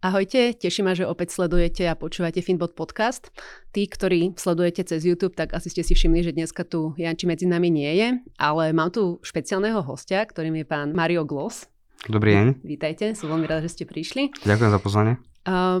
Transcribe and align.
Ahojte, 0.00 0.56
teším 0.56 0.88
ma, 0.88 0.96
že 0.96 1.04
opäť 1.04 1.36
sledujete 1.36 1.84
a 1.84 1.92
počúvate 1.92 2.40
Finbot 2.40 2.72
podcast. 2.72 3.28
Tí, 3.68 3.84
ktorí 3.84 4.32
sledujete 4.32 4.80
cez 4.88 5.04
YouTube, 5.04 5.36
tak 5.36 5.52
asi 5.52 5.68
ste 5.68 5.84
si 5.84 5.92
všimli, 5.92 6.24
že 6.24 6.32
dneska 6.32 6.64
tu 6.64 6.96
Janči 6.96 7.28
medzi 7.28 7.44
nami 7.44 7.68
nie 7.68 7.92
je, 8.00 8.08
ale 8.40 8.72
mám 8.72 8.88
tu 8.88 9.20
špeciálneho 9.20 9.84
hostia, 9.84 10.24
ktorým 10.24 10.56
je 10.56 10.64
pán 10.64 10.96
Mario 10.96 11.28
Gloss. 11.28 11.68
Dobrý 12.08 12.32
deň. 12.32 12.64
Vítajte, 12.64 13.12
som 13.12 13.28
veľmi 13.28 13.44
rada, 13.44 13.60
že 13.60 13.76
ste 13.76 13.84
prišli. 13.84 14.32
Ďakujem 14.40 14.72
za 14.72 14.80
pozvanie. 14.80 15.20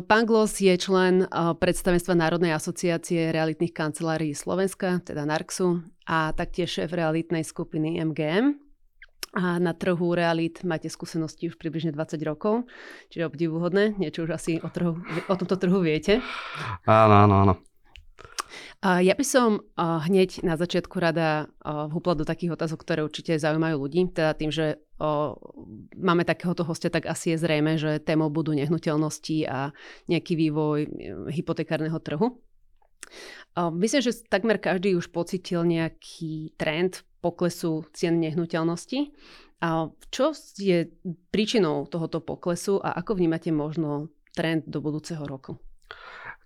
Pán 0.04 0.24
Gloss 0.28 0.60
je 0.60 0.76
člen 0.76 1.24
predstavenstva 1.56 2.12
Národnej 2.12 2.52
asociácie 2.52 3.32
realitných 3.32 3.72
kancelárií 3.72 4.36
Slovenska, 4.36 5.00
teda 5.00 5.24
NARXu, 5.24 5.80
a 6.04 6.36
taktiež 6.36 6.68
šéf 6.68 6.92
realitnej 6.92 7.40
skupiny 7.40 7.96
MGM 8.04 8.68
a 9.30 9.62
na 9.62 9.70
trhu 9.70 10.10
realit 10.14 10.66
máte 10.66 10.90
skúsenosti 10.90 11.46
už 11.46 11.54
približne 11.54 11.94
20 11.94 12.18
rokov, 12.26 12.66
čiže 13.14 13.30
obdivuhodné, 13.30 13.94
niečo 13.94 14.26
už 14.26 14.34
asi 14.34 14.58
o, 14.58 14.66
trhu, 14.66 14.98
o 15.30 15.34
tomto 15.38 15.54
trhu 15.54 15.78
viete. 15.78 16.18
Áno, 16.82 17.14
áno, 17.14 17.34
áno. 17.46 17.54
Ja 18.80 19.14
by 19.14 19.24
som 19.24 19.62
hneď 19.78 20.42
na 20.42 20.58
začiatku 20.58 20.96
rada 20.98 21.52
vhúpla 21.62 22.18
do 22.18 22.24
takých 22.26 22.58
otázok, 22.58 22.82
ktoré 22.82 23.00
určite 23.06 23.38
zaujímajú 23.38 23.76
ľudí. 23.76 24.08
Teda 24.10 24.34
tým, 24.34 24.50
že 24.50 24.82
máme 25.94 26.26
takéhoto 26.26 26.66
hostia, 26.66 26.90
tak 26.90 27.06
asi 27.06 27.36
je 27.36 27.44
zrejme, 27.44 27.78
že 27.78 28.02
témou 28.02 28.32
budú 28.32 28.56
nehnuteľnosti 28.56 29.46
a 29.46 29.70
nejaký 30.08 30.32
vývoj 30.36 30.78
e, 30.84 30.88
hypotekárneho 31.32 31.96
trhu. 32.04 32.36
Myslím, 33.56 34.00
že 34.04 34.22
takmer 34.28 34.62
každý 34.62 34.94
už 34.94 35.10
pocitil 35.10 35.66
nejaký 35.66 36.54
trend 36.54 37.02
poklesu 37.20 37.84
cien 37.92 38.18
nehnuteľnosti. 38.20 39.12
A 39.60 39.92
čo 40.08 40.32
je 40.56 40.88
príčinou 41.28 41.84
tohoto 41.84 42.24
poklesu 42.24 42.80
a 42.80 42.96
ako 42.96 43.20
vnímate 43.20 43.52
možno 43.52 44.08
trend 44.32 44.64
do 44.64 44.80
budúceho 44.80 45.22
roku? 45.28 45.60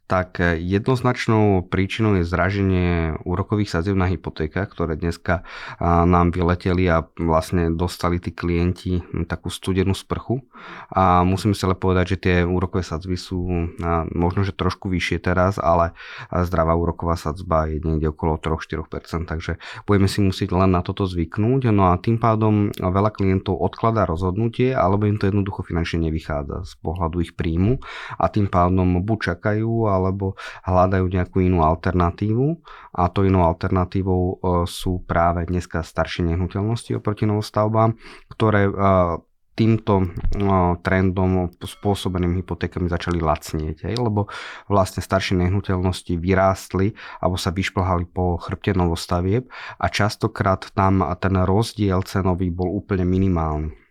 Tak 0.05 0.37
jednoznačnou 0.61 1.65
príčinou 1.67 2.13
je 2.21 2.29
zraženie 2.29 3.17
úrokových 3.25 3.73
sadzieb 3.73 3.97
na 3.97 4.05
hypotékach, 4.05 4.69
ktoré 4.69 5.01
dneska 5.01 5.49
nám 5.81 6.29
vyleteli 6.31 6.85
a 6.93 7.09
vlastne 7.17 7.73
dostali 7.73 8.21
tí 8.21 8.37
klienti 8.37 9.01
takú 9.25 9.49
studenú 9.49 9.97
sprchu. 9.97 10.45
A 10.93 11.25
musím 11.25 11.57
si 11.57 11.65
ale 11.65 11.73
povedať, 11.73 12.17
že 12.17 12.19
tie 12.21 12.37
úrokové 12.45 12.85
sadzby 12.85 13.17
sú 13.17 13.49
možno, 14.13 14.45
že 14.45 14.53
trošku 14.53 14.93
vyššie 14.93 15.25
teraz, 15.25 15.57
ale 15.57 15.97
zdravá 16.31 16.77
úroková 16.77 17.17
sadzba 17.17 17.73
je 17.73 17.81
niekde 17.81 18.13
okolo 18.13 18.37
3-4%, 18.37 19.25
takže 19.25 19.57
budeme 19.89 20.09
si 20.09 20.21
musieť 20.21 20.53
len 20.53 20.77
na 20.77 20.85
toto 20.85 21.09
zvyknúť. 21.09 21.73
No 21.73 21.93
a 21.93 21.97
tým 21.97 22.21
pádom 22.21 22.69
veľa 22.77 23.09
klientov 23.09 23.57
odkladá 23.57 24.05
rozhodnutie, 24.05 24.77
alebo 24.77 25.09
im 25.09 25.17
to 25.17 25.33
jednoducho 25.33 25.65
finančne 25.65 26.09
nevychádza 26.09 26.69
z 26.69 26.73
pohľadu 26.85 27.25
ich 27.25 27.33
príjmu 27.33 27.81
a 28.21 28.29
tým 28.29 28.53
pádom 28.53 29.01
buď 29.01 29.35
čakajú, 29.35 29.94
alebo 29.95 30.35
hľadajú 30.67 31.07
nejakú 31.07 31.39
inú 31.41 31.63
alternatívu 31.63 32.59
a 32.99 33.07
to 33.11 33.23
inou 33.23 33.47
alternatívou 33.47 34.23
e, 34.23 34.35
sú 34.67 35.07
práve 35.07 35.47
dneska 35.47 35.87
staršie 35.87 36.27
nehnuteľnosti 36.35 36.99
oproti 36.99 37.25
novostavbám, 37.31 37.95
ktoré 38.35 38.67
e, 38.67 38.73
týmto 39.55 40.03
e, 40.03 40.07
trendom 40.83 41.55
spôsobeným 41.63 42.43
hypotékami 42.43 42.91
začali 42.91 43.23
lacnieť, 43.23 43.87
hej? 43.87 43.97
lebo 43.97 44.27
vlastne 44.67 45.01
staršie 45.01 45.39
nehnuteľnosti 45.39 46.19
vyrástli 46.19 46.99
alebo 47.23 47.39
sa 47.39 47.55
vyšplhali 47.55 48.11
po 48.11 48.37
chrbte 48.43 48.75
novostavieb 48.75 49.47
a 49.79 49.87
častokrát 49.87 50.67
tam 50.75 51.07
ten 51.23 51.35
rozdiel 51.47 52.03
cenový 52.03 52.51
bol 52.51 52.75
úplne 52.75 53.07
minimálny 53.07 53.84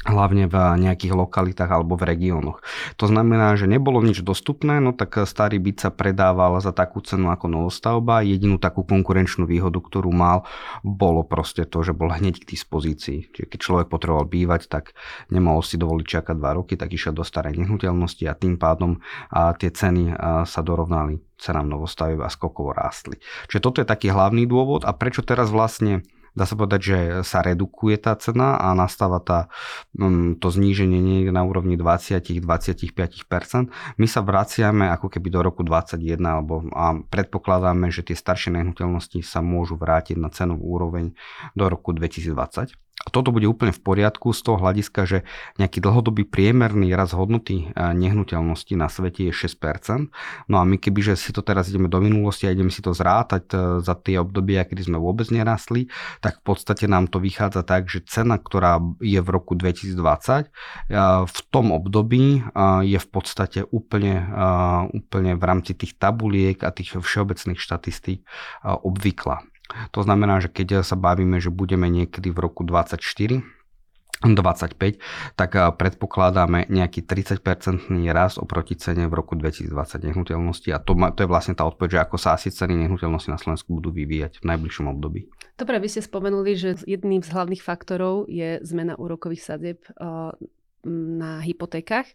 hlavne 0.00 0.48
v 0.48 0.56
nejakých 0.80 1.12
lokalitách 1.12 1.68
alebo 1.68 1.92
v 1.92 2.08
regiónoch. 2.08 2.64
To 2.96 3.04
znamená, 3.04 3.52
že 3.60 3.68
nebolo 3.68 4.00
nič 4.00 4.24
dostupné, 4.24 4.80
no 4.80 4.96
tak 4.96 5.28
starý 5.28 5.60
byt 5.60 5.76
sa 5.84 5.90
predával 5.92 6.56
za 6.64 6.72
takú 6.72 7.04
cenu 7.04 7.28
ako 7.28 7.52
novostavba. 7.52 8.24
Jedinú 8.24 8.56
takú 8.56 8.80
konkurenčnú 8.80 9.44
výhodu, 9.44 9.76
ktorú 9.76 10.08
mal, 10.08 10.48
bolo 10.80 11.20
proste 11.20 11.68
to, 11.68 11.84
že 11.84 11.92
bol 11.92 12.08
hneď 12.08 12.40
k 12.40 12.48
dispozícii. 12.48 13.28
Čiže 13.28 13.46
keď 13.52 13.58
človek 13.60 13.86
potreboval 13.92 14.24
bývať, 14.24 14.72
tak 14.72 14.96
nemohol 15.28 15.60
si 15.60 15.76
dovoliť 15.76 16.06
čakať 16.08 16.36
2 16.36 16.58
roky, 16.64 16.80
tak 16.80 16.96
išiel 16.96 17.12
do 17.12 17.24
starej 17.24 17.60
nehnuteľnosti 17.60 18.24
a 18.24 18.32
tým 18.32 18.56
pádom 18.56 19.04
a 19.28 19.52
tie 19.52 19.68
ceny 19.68 20.16
a, 20.16 20.48
sa 20.48 20.64
dorovnali 20.64 21.20
cenám 21.36 21.68
novostavieb 21.68 22.20
a 22.24 22.32
skokovo 22.32 22.72
rástli. 22.72 23.20
Čiže 23.48 23.64
toto 23.64 23.80
je 23.80 23.88
taký 23.88 24.12
hlavný 24.12 24.48
dôvod 24.48 24.88
a 24.88 24.92
prečo 24.96 25.20
teraz 25.20 25.52
vlastne 25.52 26.04
dá 26.34 26.44
sa 26.46 26.54
povedať, 26.54 26.80
že 26.80 26.98
sa 27.26 27.42
redukuje 27.42 27.96
tá 27.98 28.14
cena 28.16 28.56
a 28.58 28.74
nastáva 28.74 29.18
tá, 29.20 29.48
mm, 29.96 30.38
to 30.38 30.48
zníženie 30.50 31.00
niekde 31.00 31.32
na 31.34 31.42
úrovni 31.42 31.74
20-25%. 31.74 33.70
My 33.98 34.06
sa 34.06 34.20
vraciame 34.22 34.90
ako 34.90 35.10
keby 35.10 35.28
do 35.30 35.40
roku 35.42 35.62
2021 35.66 36.20
alebo 36.22 36.66
a 36.74 36.98
predpokladáme, 36.98 37.90
že 37.90 38.06
tie 38.06 38.16
staršie 38.16 38.54
nehnuteľnosti 38.54 39.20
sa 39.26 39.42
môžu 39.42 39.76
vrátiť 39.76 40.16
na 40.18 40.30
cenovú 40.30 40.70
úroveň 40.70 41.12
do 41.54 41.64
roku 41.66 41.90
2020. 41.94 42.89
A 43.00 43.08
toto 43.08 43.32
bude 43.32 43.48
úplne 43.48 43.72
v 43.72 43.80
poriadku 43.80 44.36
z 44.36 44.44
toho 44.44 44.60
hľadiska, 44.60 45.08
že 45.08 45.18
nejaký 45.56 45.80
dlhodobý 45.80 46.28
priemerný 46.28 46.92
raz 46.92 47.16
hodnoty 47.16 47.72
e, 47.72 47.80
nehnuteľnosti 47.96 48.76
na 48.76 48.92
svete 48.92 49.32
je 49.32 49.32
6%. 49.32 50.12
No 50.52 50.60
a 50.60 50.68
my 50.68 50.76
kebyže 50.76 51.16
si 51.16 51.32
to 51.32 51.40
teraz 51.40 51.72
ideme 51.72 51.88
do 51.88 51.96
minulosti 51.96 52.44
a 52.44 52.52
ideme 52.52 52.68
si 52.68 52.84
to 52.84 52.92
zrátať 52.92 53.44
e, 53.50 53.80
za 53.80 53.96
tie 53.96 54.20
obdobia, 54.20 54.68
kedy 54.68 54.92
sme 54.92 54.98
vôbec 55.00 55.32
nerastli, 55.32 55.88
tak 56.20 56.44
v 56.44 56.52
podstate 56.52 56.84
nám 56.92 57.08
to 57.08 57.24
vychádza 57.24 57.64
tak, 57.64 57.88
že 57.88 58.04
cena, 58.04 58.36
ktorá 58.36 58.76
je 59.00 59.20
v 59.24 59.28
roku 59.32 59.56
2020, 59.56 59.96
e, 59.96 60.48
v 61.24 61.38
tom 61.48 61.72
období 61.72 62.44
je 62.84 62.98
v 63.00 63.08
podstate 63.08 63.64
úplne, 63.72 64.22
úplne 64.92 65.32
v 65.38 65.42
rámci 65.42 65.72
tých 65.72 65.96
tabuliek 65.96 66.60
a 66.60 66.70
tých 66.74 67.00
všeobecných 67.00 67.56
štatistík 67.56 68.20
obvykla. 68.62 69.49
To 69.90 70.00
znamená, 70.02 70.42
že 70.42 70.50
keď 70.52 70.82
sa 70.82 70.98
bavíme, 70.98 71.38
že 71.38 71.48
budeme 71.52 71.86
niekedy 71.86 72.30
v 72.30 72.38
roku 72.38 72.62
24, 72.66 73.42
25, 74.20 75.00
tak 75.32 75.50
predpokladáme 75.80 76.68
nejaký 76.68 77.08
30-percentný 77.08 78.12
rast 78.12 78.36
oproti 78.36 78.76
cene 78.76 79.08
v 79.08 79.16
roku 79.16 79.32
2020 79.32 79.72
nehnuteľnosti 80.12 80.68
a 80.76 80.78
to, 80.78 80.92
to 81.16 81.24
je 81.24 81.28
vlastne 81.28 81.56
tá 81.56 81.64
odpoveď, 81.64 81.88
že 81.96 82.02
ako 82.04 82.16
sa 82.20 82.36
asi 82.36 82.52
ceny 82.52 82.76
nehnuteľnosti 82.84 83.32
na 83.32 83.40
Slovensku 83.40 83.72
budú 83.72 83.88
vyvíjať 83.96 84.44
v 84.44 84.52
najbližšom 84.52 84.92
období. 84.92 85.32
Dobre, 85.56 85.80
vy 85.80 85.88
ste 85.88 86.04
spomenuli, 86.04 86.52
že 86.52 86.84
jedným 86.84 87.24
z 87.24 87.32
hlavných 87.32 87.64
faktorov 87.64 88.28
je 88.28 88.60
zmena 88.60 88.92
úrokových 89.00 89.40
sadzieb 89.40 89.80
na 90.84 91.40
hypotékach. 91.44 92.08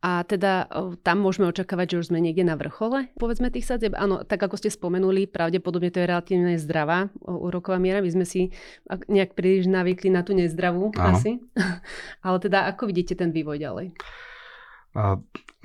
A 0.00 0.24
teda 0.24 0.68
tam 1.04 1.20
môžeme 1.20 1.48
očakávať, 1.50 1.96
že 1.96 1.98
už 2.00 2.08
sme 2.14 2.22
niekde 2.22 2.46
na 2.46 2.56
vrchole, 2.56 3.12
povedzme 3.20 3.52
tých 3.52 3.68
sadzieb. 3.68 3.92
Áno, 3.96 4.24
tak 4.24 4.40
ako 4.40 4.56
ste 4.56 4.72
spomenuli, 4.72 5.28
pravdepodobne 5.28 5.92
to 5.92 6.00
je 6.00 6.08
relatívne 6.08 6.56
zdravá 6.56 7.12
úroková 7.22 7.76
miera. 7.76 8.00
My 8.00 8.10
sme 8.12 8.26
si 8.28 8.54
nejak 8.88 9.36
príliš 9.36 9.68
navykli 9.68 10.08
na 10.08 10.24
tú 10.24 10.32
nezdravú 10.32 10.94
Áno. 10.96 11.16
asi. 11.16 11.42
Ale 12.26 12.36
teda 12.40 12.70
ako 12.72 12.88
vidíte 12.88 13.18
ten 13.18 13.34
vývoj 13.34 13.60
ďalej? 13.60 13.92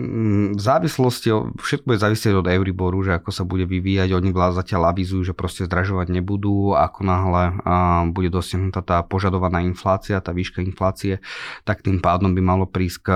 Mm, 0.01 0.57
v 0.57 0.61
závislosti, 0.61 1.29
všetko 1.61 1.85
bude 1.85 1.99
závisieť 2.01 2.33
od 2.33 2.49
Euriboru, 2.49 3.05
že 3.05 3.21
ako 3.21 3.29
sa 3.29 3.43
bude 3.45 3.69
vyvíjať. 3.69 4.17
Oni 4.17 4.33
zatiaľ 4.33 4.95
avizujú, 4.95 5.21
že 5.29 5.37
proste 5.37 5.69
zdražovať 5.69 6.09
nebudú. 6.09 6.73
Ako 6.73 7.05
náhle 7.05 7.53
bude 8.09 8.33
dosiahnutá 8.33 8.81
tá 8.81 8.97
požadovaná 9.05 9.61
inflácia, 9.61 10.17
tá 10.23 10.33
výška 10.33 10.65
inflácie, 10.65 11.21
tak 11.67 11.85
tým 11.85 12.01
pádom 12.01 12.33
by 12.33 12.41
malo 12.41 12.65
prísť 12.65 12.99
k 13.05 13.09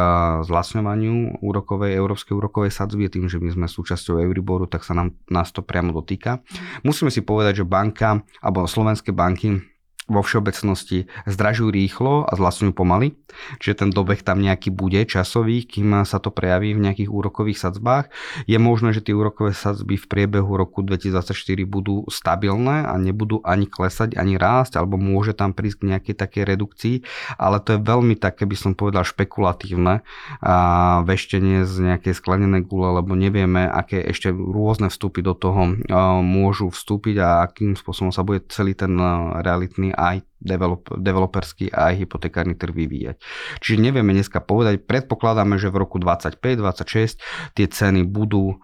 zlasňovaniu 0.45 1.41
úrokovej, 1.41 1.97
európskej 1.97 2.37
úrokovej 2.37 2.69
sadzby. 2.69 3.09
Tým, 3.09 3.31
že 3.31 3.41
my 3.41 3.49
sme 3.49 3.65
súčasťou 3.65 4.21
Euriboru, 4.21 4.69
tak 4.69 4.85
sa 4.85 4.93
nám, 4.93 5.17
nás 5.31 5.49
to 5.49 5.65
priamo 5.65 5.89
dotýka. 5.89 6.45
Musíme 6.85 7.09
si 7.09 7.25
povedať, 7.25 7.63
že 7.63 7.65
banka, 7.65 8.21
alebo 8.45 8.69
slovenské 8.69 9.09
banky 9.09 9.74
vo 10.05 10.21
všeobecnosti 10.21 11.09
zdražujú 11.25 11.73
rýchlo 11.73 12.29
a 12.29 12.31
zlacňujú 12.37 12.73
pomaly. 12.77 13.17
Čiže 13.59 13.83
ten 13.83 13.89
dobeh 13.91 14.21
tam 14.21 14.39
nejaký 14.39 14.71
bude 14.71 15.01
časový, 15.03 15.65
kým 15.67 16.05
sa 16.07 16.21
to 16.23 16.31
prejaví 16.31 16.71
v 16.71 16.83
nejakých 16.87 17.09
úrokových 17.11 17.59
sadzbách. 17.59 18.13
Je 18.47 18.55
možné, 18.55 18.95
že 18.95 19.03
tie 19.03 19.17
úrokové 19.17 19.51
sadzby 19.51 19.99
v 19.99 20.05
priebehu 20.07 20.47
roku 20.55 20.85
2024 20.85 21.35
budú 21.67 22.05
stabilné 22.07 22.85
a 22.87 22.93
nebudú 22.95 23.41
ani 23.43 23.67
klesať, 23.67 24.15
ani 24.15 24.37
rásť, 24.39 24.79
alebo 24.79 24.95
môže 24.95 25.35
tam 25.35 25.51
prísť 25.51 25.83
k 25.83 25.87
nejakej 25.91 26.15
takej 26.15 26.43
redukcii, 26.47 26.95
ale 27.35 27.59
to 27.59 27.75
je 27.75 27.79
veľmi 27.83 28.15
také, 28.15 28.47
by 28.47 28.55
som 28.55 28.71
povedal, 28.77 29.03
špekulatívne 29.03 30.05
a 30.39 30.55
veštenie 31.03 31.67
z 31.67 31.75
nejakej 31.91 32.13
sklenenej 32.15 32.63
gule, 32.63 32.87
lebo 33.01 33.17
nevieme, 33.17 33.67
aké 33.67 33.99
ešte 33.99 34.31
rôzne 34.31 34.87
vstupy 34.87 35.25
do 35.25 35.35
toho 35.35 35.75
môžu 36.23 36.71
vstúpiť 36.71 37.15
a 37.19 37.43
akým 37.43 37.75
spôsobom 37.75 38.15
sa 38.15 38.23
bude 38.23 38.47
celý 38.47 38.77
ten 38.77 38.95
realitný 39.43 39.91
aj 39.95 40.27
develop, 40.43 40.83
developerský 40.93 41.71
aj 41.71 42.03
hypotekárny 42.03 42.59
trh 42.59 42.75
vyvíjať. 42.75 43.17
Čiže 43.63 43.79
nevieme 43.79 44.11
dneska 44.11 44.43
povedať, 44.43 44.83
predpokladáme, 44.83 45.55
že 45.55 45.71
v 45.71 45.87
roku 45.87 45.97
25-26 45.97 47.55
tie 47.55 47.67
ceny 47.71 48.03
budú 48.03 48.59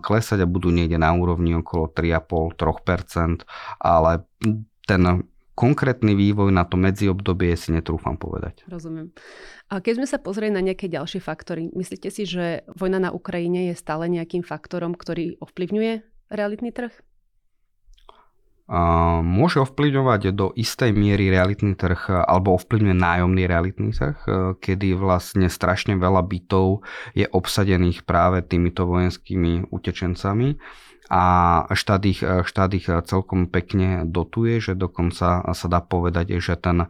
klesať 0.00 0.42
a 0.42 0.50
budú 0.50 0.72
niekde 0.72 0.96
na 0.96 1.12
úrovni 1.12 1.52
okolo 1.54 1.92
3,5-3%, 1.92 3.44
ale 3.78 4.24
ten 4.88 5.02
konkrétny 5.52 6.16
vývoj 6.16 6.48
na 6.48 6.64
to 6.64 6.80
medziobdobie 6.80 7.52
si 7.60 7.76
netrúfam 7.76 8.16
povedať. 8.16 8.64
Rozumiem. 8.66 9.12
A 9.68 9.84
keď 9.84 10.00
sme 10.00 10.08
sa 10.08 10.16
pozreli 10.16 10.48
na 10.48 10.64
nejaké 10.64 10.88
ďalšie 10.88 11.20
faktory, 11.20 11.68
myslíte 11.76 12.08
si, 12.08 12.24
že 12.24 12.64
vojna 12.72 12.98
na 12.98 13.10
Ukrajine 13.12 13.68
je 13.70 13.76
stále 13.76 14.08
nejakým 14.08 14.40
faktorom, 14.40 14.96
ktorý 14.96 15.36
ovplyvňuje 15.44 15.92
realitný 16.32 16.72
trh? 16.72 16.96
Môže 19.22 19.58
ovplyvňovať 19.58 20.32
do 20.32 20.54
istej 20.54 20.94
miery 20.94 21.28
realitný 21.28 21.74
trh 21.74 22.24
alebo 22.24 22.54
ovplyvňuje 22.56 22.96
nájomný 22.96 23.42
realitný 23.44 23.90
trh, 23.90 24.18
kedy 24.62 24.94
vlastne 24.96 25.50
strašne 25.50 25.98
veľa 25.98 26.22
bytov 26.24 26.86
je 27.12 27.26
obsadených 27.26 28.06
práve 28.06 28.40
týmito 28.46 28.86
vojenskými 28.86 29.68
utečencami 29.68 30.56
a 31.12 31.24
štát 31.68 32.02
ich, 32.08 32.24
štát 32.24 32.72
ich 32.72 32.88
celkom 32.88 33.44
pekne 33.44 34.08
dotuje, 34.08 34.64
že 34.64 34.72
dokonca 34.72 35.44
sa 35.44 35.66
dá 35.68 35.84
povedať, 35.84 36.40
že, 36.40 36.56
ten, 36.56 36.88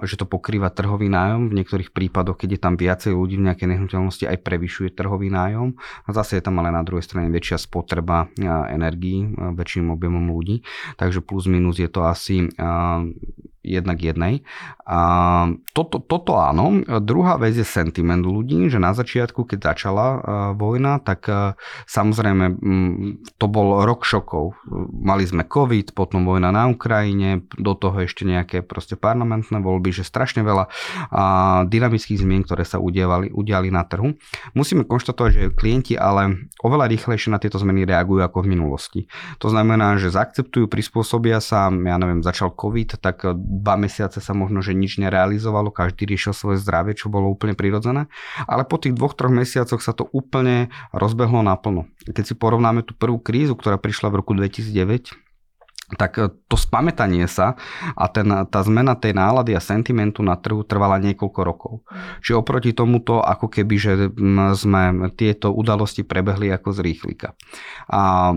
že 0.00 0.16
to 0.16 0.24
pokrýva 0.24 0.72
trhový 0.72 1.12
nájom. 1.12 1.52
V 1.52 1.56
niektorých 1.60 1.92
prípadoch, 1.92 2.40
keď 2.40 2.56
je 2.56 2.60
tam 2.64 2.74
viacej 2.80 3.12
ľudí 3.12 3.36
v 3.36 3.52
nejakej 3.52 3.68
nehnuteľnosti, 3.68 4.24
aj 4.24 4.40
prevyšuje 4.40 4.96
trhový 4.96 5.28
nájom. 5.28 5.76
A 5.76 6.16
zase 6.16 6.40
je 6.40 6.42
tam 6.48 6.56
ale 6.64 6.72
na 6.72 6.80
druhej 6.80 7.04
strane 7.04 7.28
väčšia 7.28 7.60
spotreba 7.60 8.32
energií 8.72 9.28
väčším 9.36 9.92
objemom 9.92 10.32
ľudí. 10.32 10.64
Takže 10.96 11.20
plus 11.20 11.44
minus 11.52 11.84
je 11.84 11.92
to 11.92 12.08
asi 12.08 12.48
jednak 13.62 14.02
jednej. 14.02 14.42
A 14.82 15.00
toto, 15.72 16.02
toto 16.02 16.36
áno. 16.36 16.82
Druhá 17.00 17.38
vec 17.38 17.54
je 17.54 17.64
sentiment 17.64 18.20
ľudí, 18.20 18.66
že 18.68 18.82
na 18.82 18.90
začiatku, 18.92 19.46
keď 19.46 19.72
začala 19.72 20.06
uh, 20.06 20.20
vojna, 20.58 20.98
tak 20.98 21.30
uh, 21.30 21.54
samozrejme 21.86 22.58
to 23.38 23.46
bol 23.46 23.86
rok 23.86 24.02
šokov. 24.02 24.58
Mali 24.90 25.24
sme 25.24 25.46
COVID, 25.46 25.94
potom 25.94 26.26
vojna 26.26 26.50
na 26.50 26.66
Ukrajine, 26.66 27.46
do 27.54 27.78
toho 27.78 28.02
ešte 28.02 28.26
nejaké 28.26 28.66
proste 28.66 28.98
parlamentné 28.98 29.62
voľby, 29.62 29.94
že 29.94 30.02
strašne 30.02 30.42
veľa 30.42 30.66
dynamických 31.70 32.18
zmien, 32.18 32.42
ktoré 32.42 32.66
sa 32.66 32.82
udiali, 32.82 33.30
udiali 33.30 33.70
na 33.70 33.86
trhu. 33.86 34.18
Musíme 34.58 34.82
konštatovať, 34.82 35.30
že 35.30 35.54
klienti 35.54 35.94
ale 35.94 36.50
oveľa 36.60 36.90
rýchlejšie 36.90 37.30
na 37.30 37.38
tieto 37.38 37.62
zmeny 37.62 37.86
reagujú 37.86 38.26
ako 38.26 38.42
v 38.42 38.50
minulosti. 38.50 39.00
To 39.38 39.48
znamená, 39.48 39.96
že 39.96 40.10
zaakceptujú, 40.10 40.66
prispôsobia 40.66 41.38
sa, 41.38 41.70
ja 41.70 41.96
neviem, 42.00 42.24
začal 42.26 42.50
COVID, 42.50 42.98
tak 42.98 43.22
dva 43.52 43.76
mesiace 43.76 44.24
sa 44.24 44.32
možno, 44.32 44.64
že 44.64 44.72
nič 44.72 44.96
nerealizovalo, 44.96 45.68
každý 45.68 46.08
riešil 46.08 46.32
svoje 46.32 46.56
zdravie, 46.64 46.96
čo 46.96 47.12
bolo 47.12 47.28
úplne 47.28 47.52
prirodzené, 47.52 48.08
ale 48.48 48.64
po 48.64 48.80
tých 48.80 48.96
dvoch, 48.96 49.12
troch 49.12 49.28
mesiacoch 49.28 49.84
sa 49.84 49.92
to 49.92 50.08
úplne 50.08 50.72
rozbehlo 50.96 51.44
naplno. 51.44 51.92
Keď 52.08 52.32
si 52.32 52.34
porovnáme 52.34 52.80
tú 52.80 52.96
prvú 52.96 53.20
krízu, 53.20 53.52
ktorá 53.52 53.76
prišla 53.76 54.08
v 54.08 54.18
roku 54.24 54.32
2009, 54.32 55.12
tak 55.92 56.16
to 56.48 56.56
spamätanie 56.56 57.28
sa 57.28 57.52
a 57.92 58.08
ten, 58.08 58.24
tá 58.24 58.60
zmena 58.64 58.96
tej 58.96 59.12
nálady 59.12 59.52
a 59.52 59.60
sentimentu 59.60 60.24
na 60.24 60.40
trhu 60.40 60.64
trvala 60.64 60.96
niekoľko 60.96 61.40
rokov. 61.44 61.84
Čiže 62.24 62.40
oproti 62.40 62.72
tomuto, 62.72 63.20
ako 63.20 63.52
keby, 63.52 63.74
že 63.76 63.92
sme 64.56 65.12
tieto 65.12 65.52
udalosti 65.52 66.00
prebehli 66.00 66.48
ako 66.48 66.72
z 66.72 66.78
rýchlika. 66.80 67.36
A 67.92 68.32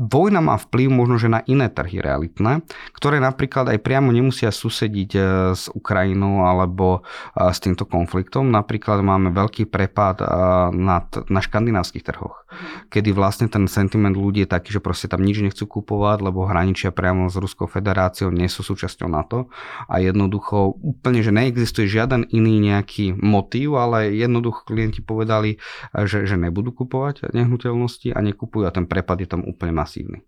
Vojna 0.00 0.40
má 0.40 0.56
vplyv 0.56 0.88
možno, 0.88 1.20
že 1.20 1.28
na 1.28 1.44
iné 1.44 1.68
trhy 1.68 2.00
realitné, 2.00 2.64
ktoré 2.96 3.20
napríklad 3.20 3.68
aj 3.68 3.84
priamo 3.84 4.08
nemusia 4.08 4.48
susediť 4.48 5.10
e, 5.12 5.20
s 5.52 5.68
Ukrajinou 5.68 6.48
alebo 6.48 7.04
e, 7.36 7.52
s 7.52 7.60
týmto 7.60 7.84
konfliktom. 7.84 8.48
Napríklad 8.48 9.04
máme 9.04 9.28
veľký 9.36 9.68
prepad 9.68 10.24
e, 10.24 10.26
na, 10.72 11.04
na 11.04 11.40
škandinávskych 11.44 12.00
trhoch, 12.00 12.48
kedy 12.88 13.12
vlastne 13.12 13.52
ten 13.52 13.68
sentiment 13.68 14.16
ľudí 14.16 14.48
je 14.48 14.48
taký, 14.48 14.72
že 14.72 14.80
proste 14.80 15.04
tam 15.04 15.20
nič 15.20 15.44
nechcú 15.44 15.68
kupovať, 15.68 16.24
lebo 16.24 16.48
hraničia 16.48 16.96
priamo 16.96 17.28
s 17.28 17.36
Ruskou 17.36 17.68
federáciou, 17.68 18.32
nie 18.32 18.48
sú 18.48 18.64
súčasťou 18.64 19.04
NATO. 19.04 19.52
A 19.84 20.00
jednoducho 20.00 20.80
úplne, 20.80 21.20
že 21.20 21.28
neexistuje 21.28 21.84
žiaden 21.84 22.24
iný 22.32 22.56
nejaký 22.56 23.20
motív, 23.20 23.76
ale 23.76 24.16
jednoducho 24.16 24.64
klienti 24.64 25.04
povedali, 25.04 25.60
že, 25.92 26.24
že 26.24 26.40
nebudú 26.40 26.72
kupovať 26.72 27.36
nehnuteľnosti 27.36 28.16
a 28.16 28.18
nekupujú 28.24 28.64
a 28.64 28.72
ten 28.72 28.88
prepad 28.88 29.20
je 29.20 29.28
tam 29.28 29.44
úplne 29.44 29.76
masívny 29.76 29.89
masívny. 29.90 30.22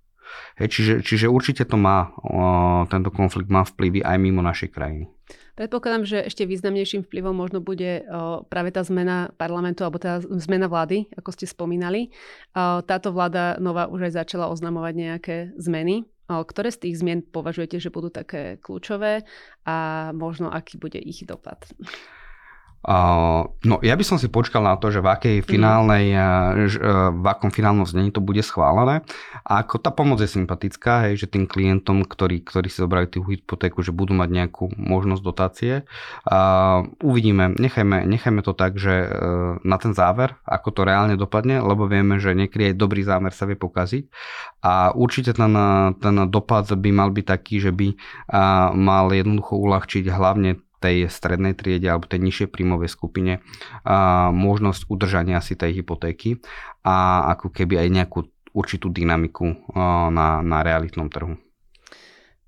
Hej, 0.59 0.69
čiže, 0.75 0.95
čiže 1.07 1.27
určite 1.31 1.63
to 1.63 1.79
má, 1.79 2.11
o, 2.19 2.83
tento 2.91 3.15
konflikt 3.15 3.53
má 3.53 3.63
vplyvy 3.63 4.03
aj 4.03 4.17
mimo 4.19 4.43
našej 4.43 4.75
krajiny. 4.75 5.07
Predpokladám, 5.53 6.09
že 6.09 6.19
ešte 6.25 6.49
významnejším 6.49 7.05
vplyvom 7.05 7.37
možno 7.37 7.61
bude 7.61 8.03
o, 8.09 8.43
práve 8.49 8.73
tá 8.73 8.81
zmena 8.81 9.31
parlamentu 9.37 9.85
alebo 9.85 10.01
tá 10.01 10.19
zmena 10.25 10.67
vlády, 10.67 11.13
ako 11.15 11.31
ste 11.37 11.45
spomínali. 11.45 12.09
O, 12.57 12.81
táto 12.81 13.13
vláda 13.13 13.61
nová 13.61 13.87
už 13.87 14.09
aj 14.09 14.25
začala 14.25 14.49
oznamovať 14.49 14.95
nejaké 14.97 15.37
zmeny. 15.61 16.09
O, 16.33 16.41
ktoré 16.41 16.73
z 16.73 16.89
tých 16.89 17.05
zmien 17.05 17.21
považujete, 17.21 17.77
že 17.77 17.93
budú 17.93 18.09
také 18.09 18.57
kľúčové 18.57 19.29
a 19.69 20.09
možno 20.17 20.49
aký 20.49 20.81
bude 20.81 20.97
ich 20.97 21.29
dopad? 21.29 21.61
No 22.83 23.79
ja 23.79 23.95
by 23.95 24.03
som 24.03 24.19
si 24.19 24.27
počkal 24.27 24.67
na 24.67 24.75
to, 24.75 24.91
že 24.91 24.99
v 24.99 25.09
akej 25.09 25.37
mhm. 25.43 25.47
finálnej, 25.47 26.05
mm. 26.11 27.23
v 27.23 27.27
akom 27.31 27.55
finálnom 27.55 27.87
znení 27.87 28.11
to 28.11 28.19
bude 28.19 28.43
schválené. 28.43 29.07
A 29.47 29.63
ako 29.63 29.79
tá 29.79 29.95
pomoc 29.95 30.19
je 30.19 30.27
sympatická, 30.27 31.07
hej, 31.07 31.23
že 31.23 31.31
tým 31.31 31.47
klientom, 31.47 32.03
ktorí, 32.03 32.43
ktorí 32.43 32.67
si 32.67 32.83
zobrali 32.83 33.07
tú 33.07 33.23
hypotéku, 33.23 33.87
že 33.87 33.95
budú 33.95 34.19
mať 34.19 34.31
nejakú 34.35 34.75
možnosť 34.75 35.23
dotácie. 35.23 35.75
Uh, 36.27 36.91
uvidíme, 36.99 37.55
nechajme, 37.55 38.03
nechajme 38.07 38.43
to 38.43 38.55
tak, 38.55 38.75
že 38.79 39.07
uh, 39.07 39.63
na 39.63 39.77
ten 39.79 39.95
záver, 39.95 40.35
ako 40.43 40.75
to 40.75 40.83
reálne 40.83 41.15
dopadne, 41.15 41.63
lebo 41.63 41.87
vieme, 41.87 42.19
že 42.19 42.35
niekedy 42.35 42.75
aj 42.75 42.81
dobrý 42.83 43.07
zámer 43.07 43.31
sa 43.31 43.47
vie 43.47 43.55
pokaziť. 43.55 44.11
A 44.63 44.95
určite 44.95 45.35
ten, 45.35 45.55
ten 45.99 46.17
dopad 46.31 46.67
by 46.71 46.91
mal 46.95 47.11
byť 47.11 47.27
taký, 47.27 47.59
že 47.59 47.75
by 47.75 47.99
mal 48.79 49.11
jednoducho 49.11 49.59
uľahčiť 49.59 50.07
hlavne 50.07 50.63
tej 50.83 51.07
strednej 51.07 51.55
triede 51.55 51.87
alebo 51.87 52.11
tej 52.11 52.19
nižšej 52.27 52.49
príjmovej 52.51 52.91
skupine 52.91 53.39
a 53.87 54.29
možnosť 54.35 54.91
udržania 54.91 55.39
si 55.39 55.55
tej 55.55 55.81
hypotéky 55.81 56.43
a 56.83 57.31
ako 57.39 57.55
keby 57.55 57.87
aj 57.87 57.89
nejakú 57.95 58.19
určitú 58.53 58.93
dynamiku 58.93 59.65
na, 60.13 60.45
na 60.45 60.59
realitnom 60.61 61.09
trhu. 61.09 61.41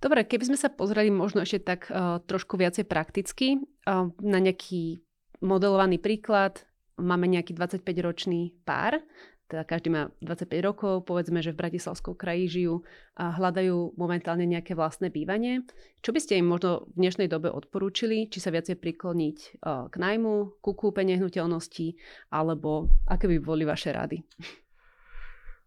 Dobre, 0.04 0.28
keby 0.28 0.52
sme 0.52 0.58
sa 0.60 0.68
pozreli 0.68 1.08
možno 1.08 1.40
ešte 1.40 1.64
tak 1.64 1.88
uh, 1.88 2.20
trošku 2.20 2.60
viacej 2.60 2.84
prakticky 2.84 3.56
uh, 3.88 4.12
na 4.20 4.36
nejaký 4.36 5.00
modelovaný 5.40 5.96
príklad. 5.96 6.60
Máme 7.00 7.24
nejaký 7.24 7.56
25-ročný 7.56 8.52
pár, 8.68 9.00
teda 9.44 9.62
každý 9.68 9.92
má 9.92 10.08
25 10.24 10.48
rokov, 10.64 11.04
povedzme, 11.04 11.44
že 11.44 11.52
v 11.52 11.60
Bratislavskom 11.60 12.16
kraji 12.16 12.48
žijú 12.48 12.80
a 13.20 13.28
hľadajú 13.36 13.92
momentálne 14.00 14.48
nejaké 14.48 14.72
vlastné 14.72 15.12
bývanie. 15.12 15.68
Čo 16.00 16.16
by 16.16 16.20
ste 16.24 16.40
im 16.40 16.48
možno 16.48 16.88
v 16.96 17.04
dnešnej 17.04 17.28
dobe 17.28 17.52
odporúčili? 17.52 18.26
Či 18.32 18.40
sa 18.40 18.48
viacej 18.48 18.80
prikloniť 18.80 19.60
k 19.62 19.94
najmu, 19.94 20.64
ku 20.64 20.72
kúpe 20.72 21.04
nehnuteľností, 21.04 21.94
alebo 22.32 22.88
aké 23.04 23.28
by 23.28 23.38
boli 23.44 23.68
vaše 23.68 23.92
rady? 23.92 24.24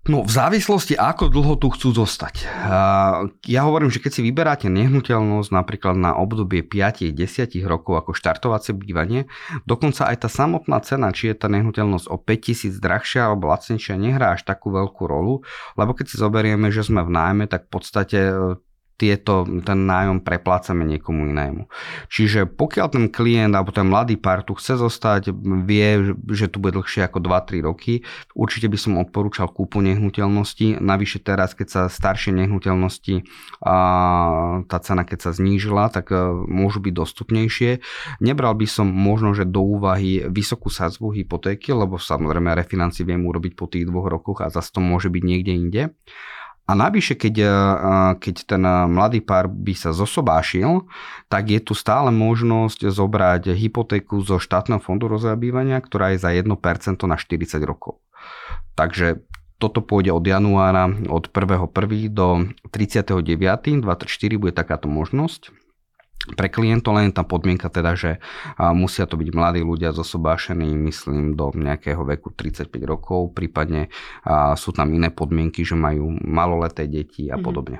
No 0.07 0.23
v 0.23 0.31
závislosti, 0.31 0.95
ako 0.95 1.27
dlho 1.27 1.59
tu 1.59 1.67
chcú 1.67 1.91
zostať. 1.91 2.47
Ja 3.43 3.61
hovorím, 3.67 3.91
že 3.91 3.99
keď 3.99 4.11
si 4.15 4.21
vyberáte 4.23 4.71
nehnuteľnosť 4.71 5.49
napríklad 5.51 5.99
na 5.99 6.15
obdobie 6.15 6.63
5-10 6.63 7.59
rokov 7.67 7.99
ako 7.99 8.15
štartovacie 8.15 8.71
bývanie, 8.71 9.27
dokonca 9.67 10.07
aj 10.07 10.23
tá 10.23 10.29
samotná 10.31 10.79
cena, 10.79 11.11
či 11.11 11.31
je 11.31 11.35
tá 11.35 11.51
nehnuteľnosť 11.51 12.07
o 12.07 12.15
5000 12.15 12.79
drahšia 12.79 13.27
alebo 13.27 13.51
lacnejšia, 13.51 13.99
nehrá 13.99 14.39
až 14.39 14.47
takú 14.47 14.71
veľkú 14.71 15.03
rolu, 15.03 15.43
lebo 15.75 15.91
keď 15.91 16.05
si 16.07 16.15
zoberieme, 16.15 16.71
že 16.71 16.87
sme 16.87 17.03
v 17.03 17.11
nájme, 17.11 17.45
tak 17.51 17.67
v 17.67 17.71
podstate 17.75 18.19
tieto, 18.97 19.45
ten 19.61 19.85
nájom 19.85 20.25
preplácame 20.25 20.81
niekomu 20.81 21.29
inému. 21.29 21.69
Čiže 22.09 22.49
pokiaľ 22.49 22.87
ten 22.89 23.05
klient 23.13 23.53
alebo 23.53 23.69
ten 23.69 23.85
mladý 23.85 24.17
pár 24.17 24.41
tu 24.41 24.57
chce 24.57 24.81
zostať, 24.81 25.29
vie, 25.63 26.17
že 26.33 26.49
tu 26.49 26.57
bude 26.57 26.73
dlhšie 26.73 27.05
ako 27.05 27.21
2-3 27.21 27.61
roky, 27.61 28.01
určite 28.33 28.65
by 28.65 28.77
som 28.81 28.97
odporúčal 28.97 29.53
kúpu 29.53 29.85
nehnuteľnosti. 29.85 30.81
Navyše 30.81 31.21
teraz, 31.21 31.53
keď 31.53 31.67
sa 31.69 31.81
staršie 31.87 32.33
nehnuteľnosti, 32.33 33.21
tá 34.65 34.77
cena 34.81 35.05
keď 35.05 35.29
sa 35.29 35.31
znížila, 35.37 35.93
tak 35.93 36.09
e, 36.09 36.17
môžu 36.49 36.81
byť 36.81 36.93
dostupnejšie. 36.93 37.71
Nebral 38.19 38.57
by 38.57 38.65
som 38.65 38.89
možno, 38.89 39.37
že 39.37 39.45
do 39.45 39.61
úvahy 39.61 40.25
vysokú 40.25 40.73
sadzbu 40.73 41.13
hypotéky, 41.13 41.69
lebo 41.71 42.01
samozrejme 42.01 42.57
refinancie 42.57 43.05
viem 43.05 43.21
urobiť 43.21 43.53
po 43.53 43.69
tých 43.69 43.85
dvoch 43.85 44.09
rokoch 44.09 44.41
a 44.41 44.49
zase 44.49 44.73
to 44.73 44.81
môže 44.81 45.13
byť 45.13 45.23
niekde 45.23 45.53
inde. 45.53 45.83
A 46.67 46.75
navyše, 46.75 47.15
keď, 47.15 47.35
e, 47.47 47.51
keď 48.19 48.35
ten 48.43 48.63
mladý 48.91 49.23
pár 49.23 49.47
by 49.47 49.71
sa 49.71 49.95
zosobášil, 49.95 50.83
tak 51.31 51.47
je 51.47 51.63
tu 51.63 51.71
stále 51.71 52.11
možnosť 52.11 52.91
zobrať 52.91 53.55
hypotéku 53.55 54.19
zo 54.19 54.35
štátneho 54.35 54.83
fondu 54.83 55.07
rozvoja 55.07 55.39
ktorá 55.79 56.11
je 56.11 56.19
za 56.19 56.35
1% 56.35 57.07
na 57.07 57.15
40 57.15 57.63
rokov. 57.63 58.03
Takže 58.75 59.23
toto 59.57 59.81
pôjde 59.81 60.13
od 60.13 60.21
januára 60.21 60.85
od 61.09 61.33
1.1. 61.33 62.13
do 62.13 62.51
39.24 62.69 64.37
bude 64.37 64.53
takáto 64.53 64.85
možnosť. 64.85 65.49
Pre 66.35 66.49
klientov 66.51 66.99
len 66.99 67.15
tá 67.15 67.23
podmienka 67.23 67.71
teda, 67.71 67.95
že 67.95 68.11
musia 68.59 69.07
to 69.07 69.15
byť 69.15 69.29
mladí 69.31 69.61
ľudia 69.63 69.95
zosobášení, 69.95 70.75
myslím, 70.75 71.39
do 71.39 71.55
nejakého 71.55 72.03
veku 72.03 72.35
35 72.35 72.67
rokov, 72.83 73.31
prípadne 73.31 73.87
sú 74.59 74.75
tam 74.75 74.91
iné 74.91 75.07
podmienky, 75.13 75.63
že 75.63 75.79
majú 75.79 76.11
maloleté 76.19 76.89
deti 76.89 77.31
a 77.31 77.39
mhm. 77.39 77.43
podobne. 77.43 77.79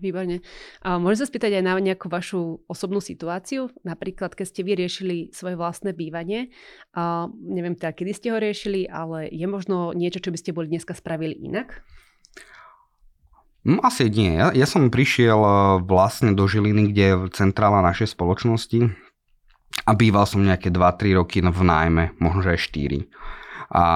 Výborne. 0.00 0.40
A 0.80 0.96
môžem 0.96 1.20
sa 1.22 1.28
spýtať 1.28 1.60
aj 1.60 1.64
na 1.68 1.76
nejakú 1.76 2.08
vašu 2.08 2.64
osobnú 2.64 3.04
situáciu? 3.04 3.68
Napríklad, 3.84 4.32
keď 4.32 4.46
ste 4.48 4.64
vy 4.64 4.72
riešili 4.80 5.16
svoje 5.28 5.60
vlastné 5.60 5.92
bývanie, 5.92 6.48
a 6.96 7.28
neviem 7.36 7.76
teda, 7.76 7.92
kedy 7.92 8.12
ste 8.16 8.32
ho 8.32 8.40
riešili, 8.40 8.88
ale 8.88 9.28
je 9.28 9.44
možno 9.44 9.92
niečo, 9.92 10.24
čo 10.24 10.32
by 10.32 10.40
ste 10.40 10.56
boli 10.56 10.72
dneska 10.72 10.96
spravili 10.96 11.36
inak? 11.36 11.84
No, 13.60 13.84
asi 13.84 14.08
nie. 14.08 14.40
Ja, 14.40 14.52
ja 14.56 14.64
som 14.64 14.88
prišiel 14.88 15.36
e, 15.36 15.52
vlastne 15.84 16.32
do 16.32 16.48
Žiliny, 16.48 16.92
kde 16.92 17.04
je 17.04 17.16
centrála 17.36 17.84
našej 17.84 18.16
spoločnosti 18.16 18.88
a 19.84 19.92
býval 19.92 20.24
som 20.24 20.40
nejaké 20.40 20.72
2-3 20.72 21.20
roky 21.20 21.44
v 21.44 21.60
nájme, 21.60 22.16
možno 22.16 22.40
že 22.40 22.56
aj 22.56 22.60
4 22.72 23.39
a, 23.70 23.86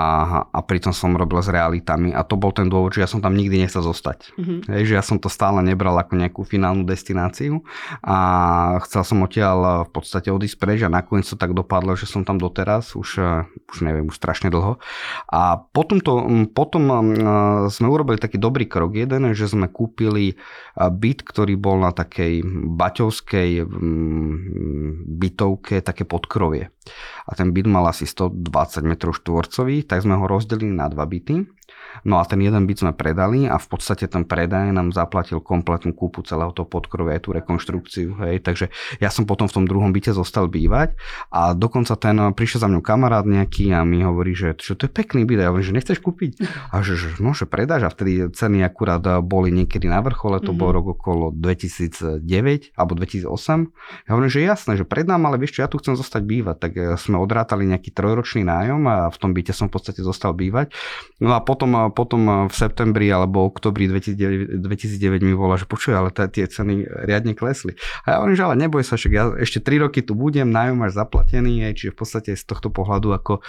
a 0.54 0.59
pritom 0.62 0.95
som 0.95 1.19
robil 1.19 1.43
s 1.43 1.50
realitami 1.50 2.14
a 2.14 2.23
to 2.23 2.38
bol 2.38 2.54
ten 2.54 2.71
dôvod, 2.71 2.95
že 2.95 3.02
ja 3.02 3.11
som 3.11 3.19
tam 3.19 3.35
nikdy 3.35 3.59
nechcel 3.59 3.83
zostať. 3.83 4.31
Mm-hmm. 4.38 4.59
Hej, 4.71 4.83
že 4.87 4.95
ja 4.95 5.02
som 5.02 5.19
to 5.19 5.26
stále 5.26 5.59
nebral 5.66 5.99
ako 5.99 6.14
nejakú 6.14 6.47
finálnu 6.47 6.87
destináciu 6.87 7.66
a 8.07 8.16
chcel 8.87 9.02
som 9.02 9.26
odtiaľ 9.26 9.83
v 9.87 9.90
podstate 9.90 10.31
odísť 10.31 10.57
preč 10.62 10.81
a 10.87 10.93
nakoniec 10.93 11.26
to 11.26 11.35
tak 11.35 11.50
dopadlo, 11.59 11.99
že 11.99 12.07
som 12.07 12.23
tam 12.23 12.38
doteraz, 12.38 12.95
už, 12.95 13.19
už 13.75 13.76
neviem, 13.83 14.07
už 14.07 14.14
strašne 14.14 14.47
dlho. 14.47 14.78
A 15.26 15.59
potom, 15.59 15.99
to, 15.99 16.23
potom 16.54 17.11
sme 17.66 17.87
urobili 17.90 18.23
taký 18.23 18.38
dobrý 18.38 18.71
krok 18.71 18.95
jeden, 18.95 19.35
že 19.35 19.50
sme 19.50 19.66
kúpili 19.66 20.38
byt, 20.78 21.26
ktorý 21.26 21.59
bol 21.59 21.83
na 21.83 21.90
takej 21.90 22.47
baťovskej 22.78 23.66
bytovke, 25.19 25.83
také 25.83 26.07
podkrovie 26.07 26.71
a 27.25 27.33
ten 27.33 27.57
byt 27.57 27.64
mal 27.64 27.88
asi 27.88 28.04
120 28.04 28.85
m 28.85 28.93
štvorcových, 28.93 29.63
tak 29.87 30.04
sme 30.04 30.14
ho 30.16 30.25
rozdelili 30.28 30.73
na 30.73 30.87
dva 30.92 31.09
byty 31.09 31.44
No 32.03 32.19
a 32.19 32.27
ten 32.27 32.43
jeden 32.43 32.67
byt 32.67 32.83
sme 32.83 32.93
predali 32.93 33.47
a 33.47 33.63
v 33.63 33.67
podstate 33.71 34.11
ten 34.11 34.27
predaj 34.27 34.75
nám 34.75 34.91
zaplatil 34.91 35.39
kompletnú 35.39 35.95
kúpu 35.95 36.27
celého 36.27 36.51
toho 36.51 36.67
podkrovia, 36.67 37.17
aj 37.17 37.23
tú 37.23 37.31
rekonštrukciu. 37.31 38.19
Hej. 38.27 38.43
Takže 38.43 38.67
ja 38.99 39.15
som 39.15 39.23
potom 39.29 39.47
v 39.47 39.63
tom 39.63 39.65
druhom 39.71 39.95
byte 39.95 40.11
zostal 40.11 40.51
bývať 40.51 40.99
a 41.31 41.55
dokonca 41.55 41.95
ten 41.95 42.19
prišiel 42.35 42.67
za 42.67 42.69
mňou 42.69 42.83
kamarát 42.83 43.23
nejaký 43.23 43.71
a 43.71 43.87
mi 43.87 44.03
hovorí, 44.03 44.35
že, 44.35 44.59
že 44.59 44.75
to 44.75 44.91
je 44.91 44.93
pekný 44.93 45.23
byt. 45.23 45.39
A 45.39 45.43
ja 45.47 45.51
hovorím, 45.55 45.69
že 45.71 45.77
nechceš 45.79 45.99
kúpiť? 46.03 46.33
A 46.75 46.83
že, 46.83 46.99
že 46.99 47.15
no, 47.23 47.37
že 47.37 47.47
predáš. 47.47 47.87
A 47.87 47.93
vtedy 47.93 48.27
ceny 48.33 48.65
akurát 48.67 49.05
boli 49.23 49.53
niekedy 49.55 49.87
na 49.87 50.01
vrchole, 50.01 50.41
to 50.41 50.51
mm-hmm. 50.51 50.59
bol 50.59 50.71
rok 50.73 50.87
okolo 50.99 51.31
2009 51.31 52.25
alebo 52.75 52.93
2008. 52.97 54.09
Ja 54.09 54.11
hovorím, 54.17 54.33
že 54.33 54.41
jasné, 54.43 54.73
že 54.81 54.89
predám, 54.89 55.21
ale 55.29 55.37
vieš 55.37 55.61
čo, 55.61 55.63
ja 55.63 55.71
tu 55.71 55.77
chcem 55.79 55.95
zostať 55.95 56.23
bývať. 56.25 56.57
Tak 56.59 56.73
eh, 56.75 56.97
sme 56.97 57.21
odrátali 57.21 57.69
nejaký 57.69 57.93
trojročný 57.93 58.47
nájom 58.47 58.83
a 58.89 58.97
v 59.13 59.17
tom 59.21 59.31
byte 59.37 59.53
som 59.53 59.69
v 59.69 59.77
podstate 59.77 60.01
zostal 60.01 60.33
bývať. 60.33 60.73
No 61.21 61.37
a 61.37 61.43
potom 61.45 61.84
potom 61.91 62.49
v 62.49 62.55
septembri 62.55 63.11
alebo 63.11 63.45
oktobri 63.49 63.91
2009, 63.91 64.62
2009 64.62 65.26
mi 65.26 65.35
volá, 65.35 65.59
že 65.59 65.67
počuj, 65.67 65.93
ale 65.97 66.14
tie 66.14 66.47
ceny 66.47 66.87
riadne 67.05 67.35
klesli. 67.35 67.75
A 68.07 68.14
ja 68.14 68.17
hovorím, 68.23 68.38
že 68.38 68.45
ale 68.47 68.57
neboj 68.61 68.87
sa, 68.87 68.95
však 68.95 69.12
ja 69.12 69.35
ešte 69.37 69.59
3 69.61 69.85
roky 69.85 70.00
tu 70.00 70.14
budem, 70.14 70.49
nájom 70.49 70.79
máš 70.79 70.95
zaplatený, 70.95 71.75
čiže 71.75 71.93
v 71.93 71.99
podstate 71.99 72.31
z 72.38 72.45
tohto 72.47 72.71
pohľadu 72.71 73.11
ako 73.12 73.43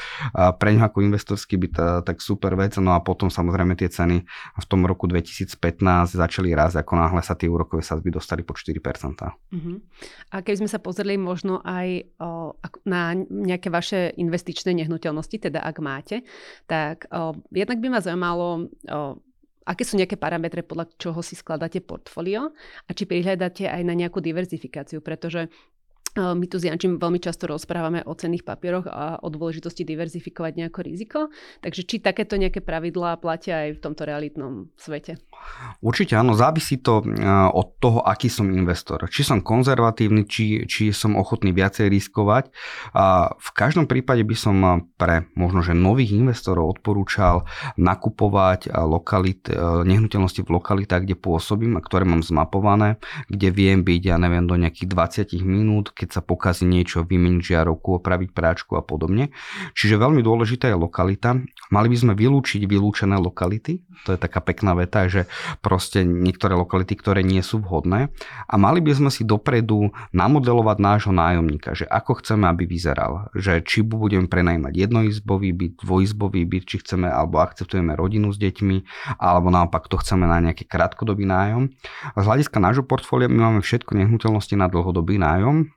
pre 0.57 0.73
ňa 0.73 0.89
ako 0.89 1.05
investorský 1.05 1.61
byt 1.61 2.03
tak 2.07 2.17
super 2.25 2.57
vec. 2.57 2.73
No 2.81 2.97
a 2.97 2.99
potom 3.05 3.29
samozrejme 3.29 3.77
tie 3.77 3.91
ceny 3.91 4.25
v 4.57 4.65
tom 4.65 4.81
roku 4.89 5.05
2015 5.05 5.59
začali 6.17 6.49
raz, 6.57 6.73
ako 6.73 6.97
náhle 6.97 7.21
sa 7.21 7.37
tie 7.37 7.45
úrokové 7.45 7.85
sadzby 7.85 8.09
dostali 8.09 8.41
po 8.41 8.57
4%. 8.57 8.81
Uh-huh. 8.81 9.77
A 10.33 10.41
keby 10.41 10.65
sme 10.65 10.69
sa 10.71 10.81
pozreli 10.81 11.19
možno 11.21 11.61
aj 11.61 12.09
o, 12.17 12.57
na 12.89 13.13
nejaké 13.29 13.69
vaše 13.69 14.09
investičné 14.17 14.73
nehnuteľnosti, 14.73 15.37
teda 15.37 15.61
ak 15.61 15.77
máte, 15.77 16.25
tak 16.65 17.05
o, 17.13 17.37
jednak 17.53 17.77
by 17.77 17.87
ma 17.93 17.99
zaujímalo, 18.01 18.24
zaujímalo, 18.25 18.69
o, 18.89 19.21
aké 19.65 19.83
sú 19.85 19.97
nejaké 19.97 20.17
parametre, 20.17 20.65
podľa 20.65 20.89
čoho 20.97 21.21
si 21.21 21.37
skladáte 21.37 21.81
portfólio 21.81 22.53
a 22.85 22.91
či 22.93 23.05
prihľadáte 23.05 23.69
aj 23.69 23.81
na 23.85 23.93
nejakú 23.93 24.21
diverzifikáciu, 24.21 25.01
pretože 25.01 25.49
my 26.15 26.45
tu 26.47 26.55
s 26.55 26.63
Jančím 26.63 26.95
veľmi 26.95 27.19
často 27.19 27.43
rozprávame 27.43 27.99
o 28.07 28.15
cenných 28.15 28.47
papieroch 28.47 28.87
a 28.87 29.19
o 29.19 29.27
dôležitosti 29.27 29.83
diverzifikovať 29.83 30.51
nejako 30.55 30.79
riziko. 30.79 31.19
Takže 31.59 31.83
či 31.83 31.99
takéto 31.99 32.39
nejaké 32.39 32.63
pravidlá 32.63 33.19
platia 33.19 33.67
aj 33.67 33.69
v 33.75 33.83
tomto 33.83 34.07
realitnom 34.07 34.71
svete? 34.79 35.19
Určite 35.83 36.15
áno, 36.15 36.31
závisí 36.31 36.79
to 36.79 37.03
e, 37.03 37.19
od 37.51 37.67
toho, 37.83 37.99
aký 37.99 38.31
som 38.31 38.47
investor. 38.47 39.03
Či 39.11 39.27
som 39.27 39.43
konzervatívny, 39.43 40.23
či, 40.23 40.63
či 40.63 40.95
som 40.95 41.19
ochotný 41.19 41.51
viacej 41.51 41.91
riskovať. 41.91 42.47
A 42.95 43.35
v 43.35 43.49
každom 43.51 43.83
prípade 43.83 44.23
by 44.23 44.35
som 44.39 44.87
pre 44.95 45.27
možno, 45.35 45.59
že 45.59 45.75
nových 45.75 46.15
investorov 46.15 46.79
odporúčal 46.79 47.43
nakupovať 47.75 48.71
lokalit, 48.71 49.51
nehnuteľnosti 49.83 50.41
v 50.47 50.53
lokalitách, 50.55 51.03
kde 51.03 51.19
pôsobím 51.19 51.75
a 51.75 51.83
ktoré 51.83 52.07
mám 52.07 52.23
zmapované, 52.23 52.95
kde 53.27 53.51
viem 53.51 53.83
byť, 53.83 54.01
ja 54.07 54.15
neviem, 54.15 54.47
do 54.47 54.55
nejakých 54.55 54.87
20 54.87 55.43
minút, 55.43 55.91
keď 56.05 56.09
sa 56.13 56.21
pokazí 56.21 56.69
niečo, 56.69 57.01
vymeniť 57.01 57.41
žiarovku, 57.41 57.97
opraviť 57.97 58.29
práčku 58.29 58.77
a 58.77 58.85
podobne. 58.85 59.33
Čiže 59.73 59.97
veľmi 59.97 60.21
dôležitá 60.21 60.69
je 60.69 60.77
lokalita. 60.77 61.41
Mali 61.73 61.89
by 61.89 61.97
sme 61.97 62.13
vylúčiť 62.13 62.61
vylúčené 62.69 63.17
lokality, 63.17 63.81
to 64.05 64.13
je 64.13 64.21
taká 64.21 64.37
pekná 64.45 64.77
veta, 64.77 65.09
že 65.09 65.25
proste 65.65 66.05
niektoré 66.05 66.53
lokality, 66.53 66.93
ktoré 66.93 67.25
nie 67.25 67.41
sú 67.41 67.57
vhodné. 67.57 68.13
A 68.45 68.53
mali 68.61 68.85
by 68.85 68.93
sme 68.93 69.09
si 69.09 69.25
dopredu 69.25 69.89
namodelovať 70.13 70.77
nášho 70.77 71.09
nájomníka, 71.09 71.73
že 71.73 71.89
ako 71.89 72.21
chceme, 72.21 72.45
aby 72.45 72.69
vyzeral. 72.69 73.33
Že 73.33 73.65
či 73.65 73.81
budeme 73.81 74.29
prenajmať 74.29 74.77
jednoizbový 74.77 75.49
byt, 75.57 75.73
dvojizbový 75.81 76.45
byt, 76.45 76.63
či 76.69 76.85
chceme 76.85 77.09
alebo 77.09 77.41
akceptujeme 77.41 77.97
rodinu 77.97 78.29
s 78.29 78.37
deťmi, 78.37 78.77
alebo 79.17 79.49
naopak 79.49 79.89
to 79.89 79.97
chceme 79.97 80.29
na 80.29 80.37
nejaký 80.37 80.69
krátkodobý 80.69 81.25
nájom. 81.25 81.73
Z 82.13 82.25
hľadiska 82.29 82.61
nášho 82.61 82.85
portfólia 82.85 83.25
my 83.25 83.39
máme 83.41 83.59
všetko 83.65 83.97
nehnuteľnosti 83.97 84.53
na 84.53 84.69
dlhodobý 84.69 85.17
nájom, 85.17 85.71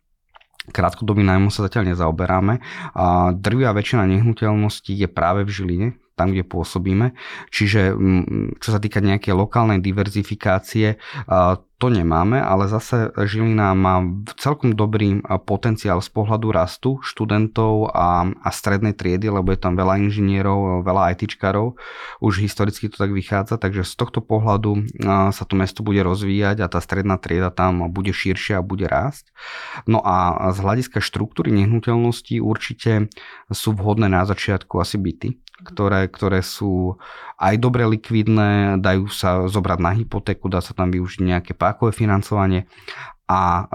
krátkodobý 0.70 1.24
nájmu 1.24 1.48
sa 1.52 1.66
zatiaľ 1.66 1.94
nezaoberáme. 1.94 2.60
A 2.94 3.34
drvia 3.34 3.74
väčšina 3.74 4.06
nehnuteľností 4.08 4.94
je 4.94 5.08
práve 5.08 5.44
v 5.44 5.50
Žiline, 5.50 5.88
tam, 6.18 6.34
kde 6.34 6.42
pôsobíme. 6.42 7.14
Čiže 7.54 7.94
čo 8.58 8.68
sa 8.74 8.82
týka 8.82 8.98
nejakej 8.98 9.38
lokálnej 9.38 9.78
diverzifikácie, 9.78 10.98
to 11.78 11.94
nemáme, 11.94 12.42
ale 12.42 12.66
zase 12.66 13.14
Žilina 13.14 13.70
má 13.70 14.02
celkom 14.34 14.74
dobrý 14.74 15.22
potenciál 15.46 16.02
z 16.02 16.10
pohľadu 16.10 16.50
rastu 16.50 16.98
študentov 17.06 17.94
a, 17.94 18.26
a 18.34 18.48
strednej 18.50 18.98
triedy, 18.98 19.30
lebo 19.30 19.54
je 19.54 19.62
tam 19.62 19.78
veľa 19.78 20.02
inžinierov, 20.02 20.82
veľa 20.82 21.14
ITčkarov. 21.14 21.78
Už 22.18 22.42
historicky 22.42 22.90
to 22.90 22.98
tak 22.98 23.14
vychádza, 23.14 23.62
takže 23.62 23.86
z 23.86 23.94
tohto 23.94 24.18
pohľadu 24.18 24.90
sa 25.30 25.44
to 25.46 25.54
mesto 25.54 25.86
bude 25.86 26.02
rozvíjať 26.02 26.66
a 26.66 26.70
tá 26.72 26.82
stredná 26.82 27.14
trieda 27.14 27.54
tam 27.54 27.86
bude 27.94 28.10
širšia 28.10 28.58
a 28.58 28.66
bude 28.66 28.90
rásť. 28.90 29.30
No 29.86 30.02
a 30.02 30.50
z 30.50 30.58
hľadiska 30.58 30.98
štruktúry 30.98 31.54
nehnuteľností 31.54 32.42
určite 32.42 33.06
sú 33.54 33.70
vhodné 33.78 34.10
na 34.10 34.26
začiatku 34.26 34.82
asi 34.82 34.98
byty, 34.98 35.38
ktoré, 35.58 36.06
ktoré 36.06 36.40
sú 36.42 36.98
aj 37.38 37.54
dobre 37.58 37.82
likvidné, 37.86 38.78
dajú 38.78 39.10
sa 39.10 39.46
zobrať 39.50 39.78
na 39.82 39.92
hypotéku, 39.94 40.46
dá 40.46 40.62
sa 40.62 40.74
tam 40.74 40.94
využiť 40.94 41.22
nejaké 41.22 41.52
pákové 41.58 41.90
financovanie 41.90 42.70
a 43.28 43.68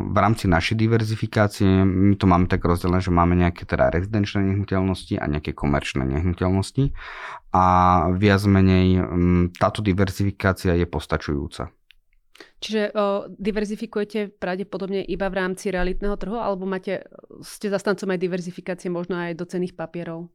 v 0.00 0.16
rámci 0.16 0.48
našej 0.48 0.80
diverzifikácie 0.80 1.68
my 1.84 2.16
to 2.16 2.24
máme 2.24 2.48
tak 2.48 2.64
rozdelené, 2.64 3.04
že 3.04 3.12
máme 3.12 3.36
nejaké 3.36 3.68
teda 3.68 3.92
rezidenčné 3.92 4.48
nehnuteľnosti 4.48 5.20
a 5.20 5.28
nejaké 5.28 5.52
komerčné 5.52 6.08
nehnuteľnosti 6.08 6.96
a 7.52 7.64
viac 8.16 8.40
menej 8.48 9.04
táto 9.60 9.84
diverzifikácia 9.84 10.72
je 10.72 10.88
postačujúca. 10.88 11.68
Čiže 12.64 12.96
o, 12.96 13.28
diverzifikujete 13.28 14.40
pravdepodobne 14.40 15.04
iba 15.04 15.28
v 15.28 15.36
rámci 15.36 15.68
realitného 15.68 16.16
trhu 16.16 16.40
alebo 16.40 16.64
máte, 16.64 17.04
ste 17.44 17.68
zastancom 17.68 18.08
aj 18.08 18.18
diverzifikácie 18.18 18.88
možno 18.88 19.20
aj 19.20 19.36
do 19.36 19.44
cených 19.44 19.76
papierov? 19.76 20.32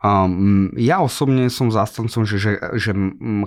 Um, 0.00 0.72
ja 0.80 1.04
osobne 1.04 1.52
som 1.52 1.68
zástancom, 1.68 2.24
že, 2.24 2.40
že, 2.40 2.52
že 2.80 2.96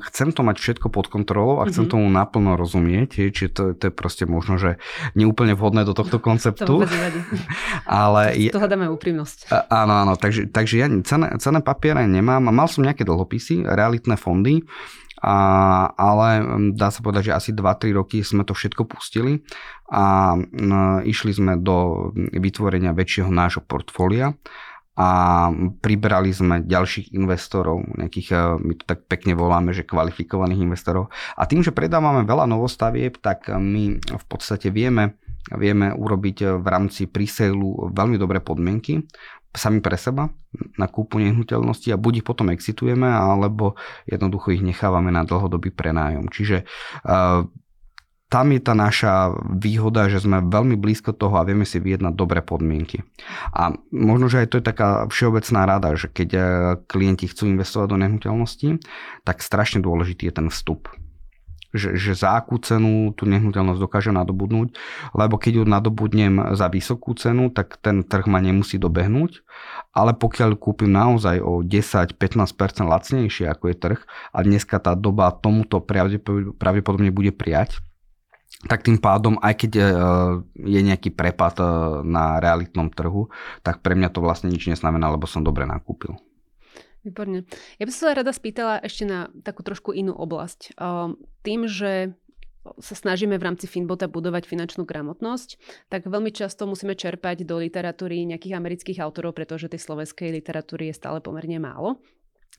chcem 0.05 0.29
to 0.29 0.45
mať 0.45 0.61
všetko 0.61 0.93
pod 0.93 1.09
kontrolou 1.09 1.65
a 1.65 1.65
chcem 1.65 1.89
mm-hmm. 1.89 1.93
tomu 1.97 2.05
naplno 2.13 2.53
rozumieť, 2.53 3.33
čiže 3.33 3.49
to, 3.49 3.63
to 3.73 3.89
je 3.89 3.93
proste 3.93 4.29
možno, 4.29 4.61
že 4.61 4.77
neúplne 5.17 5.57
vhodné 5.57 5.81
do 5.81 5.97
tohto 5.97 6.21
konceptu. 6.29 6.85
to 6.85 6.87
ale 7.89 8.37
je, 8.37 8.53
to 8.53 8.61
hľadáme 8.61 8.85
úprimnosť. 8.93 9.49
Áno, 9.73 9.93
áno, 9.97 10.13
takže, 10.13 10.45
takže 10.53 10.75
ja 10.77 10.87
cené, 11.01 11.33
cené 11.41 11.59
papiere 11.65 12.05
nemám. 12.05 12.45
Mal 12.45 12.69
som 12.69 12.85
nejaké 12.85 13.01
dlhopisy, 13.01 13.65
realitné 13.65 14.13
fondy, 14.13 14.61
a, 15.23 15.37
ale 15.95 16.43
dá 16.75 16.91
sa 16.91 16.99
povedať, 16.99 17.31
že 17.31 17.37
asi 17.39 17.49
2-3 17.55 17.95
roky 17.95 18.19
sme 18.21 18.43
to 18.43 18.51
všetko 18.51 18.83
pustili 18.83 19.39
a 19.87 20.35
išli 21.07 21.31
sme 21.31 21.57
do 21.63 22.11
vytvorenia 22.13 22.91
väčšieho 22.91 23.31
nášho 23.31 23.63
portfólia 23.63 24.35
a 24.93 25.49
pribrali 25.81 26.29
sme 26.29 26.61
ďalších 26.61 27.17
investorov, 27.17 27.81
nejakých, 27.97 28.29
eh, 28.33 28.39
my 28.61 28.73
to 28.77 28.83
tak 28.85 29.09
pekne 29.09 29.33
voláme, 29.33 29.73
že 29.73 29.87
kvalifikovaných 29.87 30.61
investorov. 30.61 31.09
A 31.37 31.49
tým, 31.49 31.65
že 31.65 31.73
predávame 31.73 32.25
veľa 32.25 32.45
novostavieb, 32.45 33.17
tak 33.17 33.49
my 33.49 33.97
v 33.99 34.25
podstate 34.29 34.69
vieme 34.69 35.17
vieme 35.51 35.91
urobiť 35.91 36.63
v 36.63 36.67
rámci 36.71 37.03
presailu 37.03 37.91
veľmi 37.91 38.15
dobré 38.15 38.39
podmienky 38.39 39.03
sami 39.53 39.85
pre 39.85 39.93
seba 40.01 40.33
na 40.81 40.89
kúpu 40.89 41.21
nehnuteľnosti 41.21 41.93
a 41.93 42.01
buď 42.01 42.21
ich 42.21 42.25
potom 42.25 42.49
exitujeme, 42.49 43.05
alebo 43.05 43.77
jednoducho 44.09 44.49
ich 44.49 44.65
nechávame 44.65 45.13
na 45.13 45.21
dlhodobý 45.21 45.69
prenájom. 45.69 46.25
Čiže 46.29 46.65
uh, 47.05 47.45
tam 48.33 48.49
je 48.49 48.61
tá 48.65 48.73
naša 48.73 49.29
výhoda, 49.45 50.09
že 50.09 50.25
sme 50.25 50.41
veľmi 50.41 50.73
blízko 50.73 51.13
toho 51.13 51.37
a 51.37 51.45
vieme 51.45 51.69
si 51.69 51.77
vyjednať 51.77 52.17
dobré 52.17 52.41
podmienky. 52.41 53.05
A 53.53 53.77
možno, 53.93 54.25
že 54.25 54.41
aj 54.41 54.47
to 54.49 54.57
je 54.57 54.65
taká 54.65 55.05
všeobecná 55.05 55.69
rada, 55.69 55.93
že 55.93 56.09
keď 56.09 56.29
e, 56.33 56.41
klienti 56.89 57.29
chcú 57.29 57.53
investovať 57.53 57.93
do 57.93 58.01
nehnuteľnosti, 58.01 58.81
tak 59.21 59.45
strašne 59.45 59.85
dôležitý 59.85 60.33
je 60.33 60.33
ten 60.33 60.49
vstup 60.49 60.89
že, 61.73 61.97
že 61.97 62.13
za 62.13 62.37
akú 62.37 62.61
cenu 62.61 63.11
tú 63.17 63.25
nehnuteľnosť 63.25 63.81
dokáže 63.81 64.13
nadobudnúť, 64.13 64.77
lebo 65.17 65.41
keď 65.41 65.57
ju 65.57 65.63
nadobudnem 65.65 66.53
za 66.53 66.69
vysokú 66.69 67.17
cenu, 67.17 67.49
tak 67.49 67.81
ten 67.81 68.05
trh 68.05 68.29
ma 68.29 68.37
nemusí 68.37 68.77
dobehnúť, 68.77 69.41
ale 69.89 70.13
pokiaľ 70.13 70.53
kúpim 70.61 70.93
naozaj 70.93 71.41
o 71.41 71.65
10-15% 71.65 72.13
lacnejšie 72.85 73.49
ako 73.49 73.73
je 73.73 73.75
trh 73.75 73.99
a 74.05 74.39
dneska 74.45 74.77
tá 74.77 74.93
doba 74.93 75.33
tomuto 75.33 75.81
pravdepodobne 75.81 77.09
bude 77.09 77.33
prijať, 77.33 77.81
tak 78.67 78.87
tým 78.87 78.99
pádom, 78.99 79.35
aj 79.43 79.53
keď 79.59 79.71
e, 79.75 79.83
je 80.55 80.81
nejaký 80.83 81.11
prepad 81.11 81.59
e, 81.59 81.65
na 82.07 82.39
realitnom 82.39 82.87
trhu, 82.87 83.27
tak 83.61 83.83
pre 83.83 83.95
mňa 83.95 84.09
to 84.11 84.23
vlastne 84.23 84.47
nič 84.51 84.71
neznamená, 84.71 85.11
lebo 85.11 85.27
som 85.27 85.43
dobre 85.43 85.67
nakúpil. 85.67 86.15
Výborne. 87.03 87.43
Ja 87.77 87.83
by 87.83 87.91
som 87.91 88.01
sa 88.07 88.19
rada 88.23 88.31
spýtala 88.31 88.79
ešte 88.79 89.03
na 89.03 89.27
takú 89.43 89.59
trošku 89.59 89.91
inú 89.91 90.15
oblasť. 90.15 90.79
Tým, 91.43 91.67
že 91.67 92.15
sa 92.79 92.95
snažíme 92.95 93.35
v 93.35 93.43
rámci 93.43 93.67
Finbota 93.67 94.07
budovať 94.07 94.47
finančnú 94.47 94.87
gramotnosť, 94.87 95.59
tak 95.91 96.07
veľmi 96.07 96.31
často 96.31 96.63
musíme 96.63 96.95
čerpať 96.95 97.43
do 97.43 97.59
literatúry 97.59 98.23
nejakých 98.23 98.55
amerických 98.55 99.03
autorov, 99.03 99.35
pretože 99.35 99.67
tej 99.67 99.83
slovenskej 99.83 100.31
literatúry 100.31 100.87
je 100.91 100.95
stále 100.95 101.19
pomerne 101.19 101.59
málo. 101.59 101.99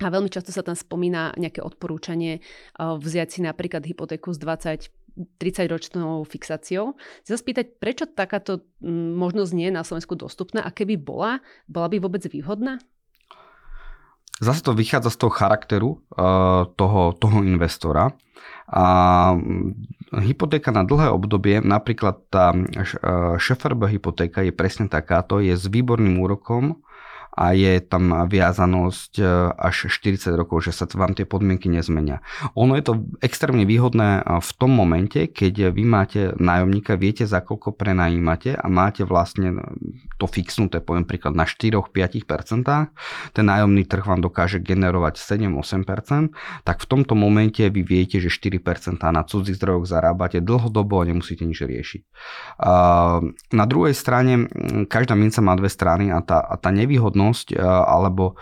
A 0.03 0.11
veľmi 0.11 0.29
často 0.29 0.51
sa 0.51 0.67
tam 0.67 0.75
spomína 0.75 1.39
nejaké 1.39 1.63
odporúčanie 1.63 2.43
vziať 2.77 3.29
si 3.31 3.41
napríklad 3.47 3.87
hypotéku 3.87 4.35
s 4.35 4.43
20 4.43 4.91
30 5.15 5.71
ročnou 5.71 6.27
fixáciou. 6.27 6.99
Chcem 7.23 7.37
spýtať, 7.39 7.79
prečo 7.79 8.05
takáto 8.11 8.67
možnosť 9.15 9.53
nie 9.55 9.71
je 9.71 9.79
na 9.79 9.87
Slovensku 9.87 10.19
dostupná 10.19 10.67
a 10.67 10.75
keby 10.75 10.99
bola, 10.99 11.39
bola 11.71 11.87
by 11.87 12.03
vôbec 12.03 12.27
výhodná? 12.27 12.83
Zase 14.43 14.67
to 14.67 14.75
vychádza 14.75 15.15
z 15.15 15.19
toho 15.23 15.33
charakteru 15.33 15.91
uh, 15.95 16.67
toho, 16.75 17.15
toho 17.15 17.39
investora. 17.47 18.11
A 18.67 18.85
hypotéka 20.11 20.75
na 20.75 20.83
dlhé 20.83 21.13
obdobie, 21.13 21.63
napríklad 21.63 22.19
tá 22.33 22.51
šeferba 23.39 23.87
hypotéka 23.87 24.43
je 24.43 24.51
presne 24.51 24.91
takáto, 24.91 25.39
je 25.39 25.55
s 25.55 25.69
výborným 25.71 26.19
úrokom, 26.19 26.83
a 27.35 27.51
je 27.53 27.83
tam 27.83 28.31
viazanosť 28.31 29.13
e, 29.19 29.25
až 29.59 29.91
40 29.91 30.39
rokov, 30.39 30.63
že 30.63 30.71
sa 30.71 30.87
vám 30.95 31.19
tie 31.19 31.27
podmienky 31.27 31.67
nezmenia. 31.67 32.23
Ono 32.55 32.79
je 32.79 32.85
to 32.87 32.93
extrémne 33.19 33.67
výhodné 33.67 34.23
e, 34.23 34.39
v 34.39 34.51
tom 34.55 34.71
momente, 34.71 35.27
keď 35.27 35.75
vy 35.75 35.83
máte 35.83 36.21
nájomníka, 36.39 36.95
viete 36.95 37.27
za 37.27 37.43
koľko 37.43 37.75
prenajímate 37.75 38.55
a 38.55 38.67
máte 38.71 39.03
vlastne 39.03 39.59
to 40.17 40.31
fixnuté, 40.31 40.79
poviem 40.79 41.03
príklad, 41.05 41.35
na 41.35 41.43
4-5%, 41.43 42.63
ten 43.35 43.45
nájomný 43.45 43.83
trh 43.83 44.05
vám 44.07 44.23
dokáže 44.23 44.63
generovať 44.63 45.19
7-8%, 45.19 46.31
tak 46.63 46.77
v 46.79 46.87
tomto 46.87 47.19
momente 47.19 47.67
vy 47.67 47.83
viete, 47.83 48.23
že 48.23 48.31
4% 48.31 49.03
na 49.11 49.27
cudzích 49.27 49.59
zdrojoch 49.59 49.91
zarábate 49.91 50.39
dlhodobo 50.39 51.03
a 51.03 51.09
nemusíte 51.11 51.43
nič 51.43 51.67
riešiť. 51.67 52.03
Na 53.51 53.65
druhej 53.67 53.95
strane, 53.97 54.47
každá 54.87 55.19
minca 55.19 55.43
má 55.43 55.59
dve 55.59 55.69
strany 55.69 56.15
a 56.15 56.23
tá, 56.23 56.39
a 56.39 56.55
tá 56.55 56.71
nevýhodnosť 56.71 57.24
eh, 57.33 57.63
alebo 57.63 58.37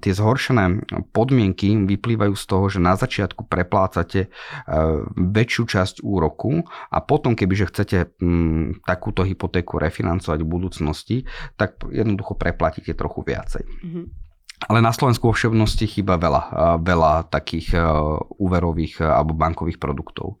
tie 0.00 0.12
zhoršené 0.16 0.88
podmienky 1.12 1.76
vyplývajú 1.84 2.34
z 2.34 2.44
toho, 2.48 2.64
že 2.72 2.80
na 2.80 2.96
začiatku 2.96 3.44
preplácate 3.44 4.32
uh, 4.32 5.04
väčšiu 5.14 5.64
časť 5.68 5.94
úroku 6.00 6.64
a 6.88 6.98
potom, 7.04 7.36
kebyže 7.36 7.68
chcete 7.68 7.98
um, 8.24 8.72
takúto 8.88 9.20
hypotéku 9.20 9.76
refinancovať 9.76 10.40
v 10.40 10.48
budúcnosti, 10.48 11.16
tak 11.60 11.76
jednoducho 11.92 12.40
preplatíte 12.40 12.96
trochu 12.96 13.20
viacej. 13.20 13.64
Mm-hmm. 13.68 14.04
Ale 14.68 14.84
na 14.84 14.92
Slovensku 14.92 15.28
vo 15.28 15.36
všeobnosti 15.36 15.88
chýba 15.88 16.20
veľa, 16.20 16.42
veľa 16.84 17.32
takých 17.32 17.80
úverových 18.36 19.00
alebo 19.00 19.32
bankových 19.32 19.80
produktov. 19.80 20.36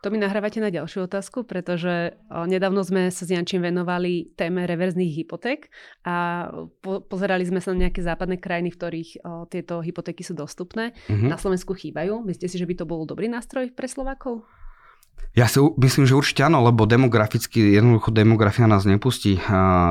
To 0.00 0.08
mi 0.08 0.16
nahrávate 0.16 0.64
na 0.64 0.72
ďalšiu 0.72 1.04
otázku, 1.04 1.44
pretože 1.44 2.16
nedávno 2.32 2.80
sme 2.80 3.12
sa 3.12 3.28
s 3.28 3.30
Jančím 3.30 3.60
venovali 3.60 4.32
téme 4.32 4.64
reverzných 4.64 5.12
hypoték 5.12 5.68
a 6.08 6.48
po- 6.80 7.04
pozerali 7.04 7.44
sme 7.44 7.60
sa 7.60 7.76
na 7.76 7.84
nejaké 7.84 8.00
západné 8.00 8.40
krajiny, 8.40 8.72
v 8.72 8.78
ktorých 8.80 9.10
o, 9.20 9.44
tieto 9.44 9.84
hypotéky 9.84 10.24
sú 10.24 10.32
dostupné. 10.32 10.96
Mm-hmm. 11.04 11.28
Na 11.28 11.36
Slovensku 11.36 11.76
chýbajú. 11.76 12.24
Myslíte 12.24 12.48
si, 12.48 12.56
že 12.56 12.64
by 12.64 12.80
to 12.80 12.88
bol 12.88 13.04
dobrý 13.04 13.28
nástroj 13.28 13.76
pre 13.76 13.84
Slovákov? 13.92 14.48
Ja 15.30 15.46
si 15.46 15.62
myslím, 15.62 16.10
že 16.10 16.18
určite 16.18 16.42
áno, 16.42 16.58
lebo 16.58 16.90
demograficky, 16.90 17.78
jednoducho 17.78 18.10
demografia 18.10 18.66
nás 18.66 18.82
nepustí. 18.82 19.38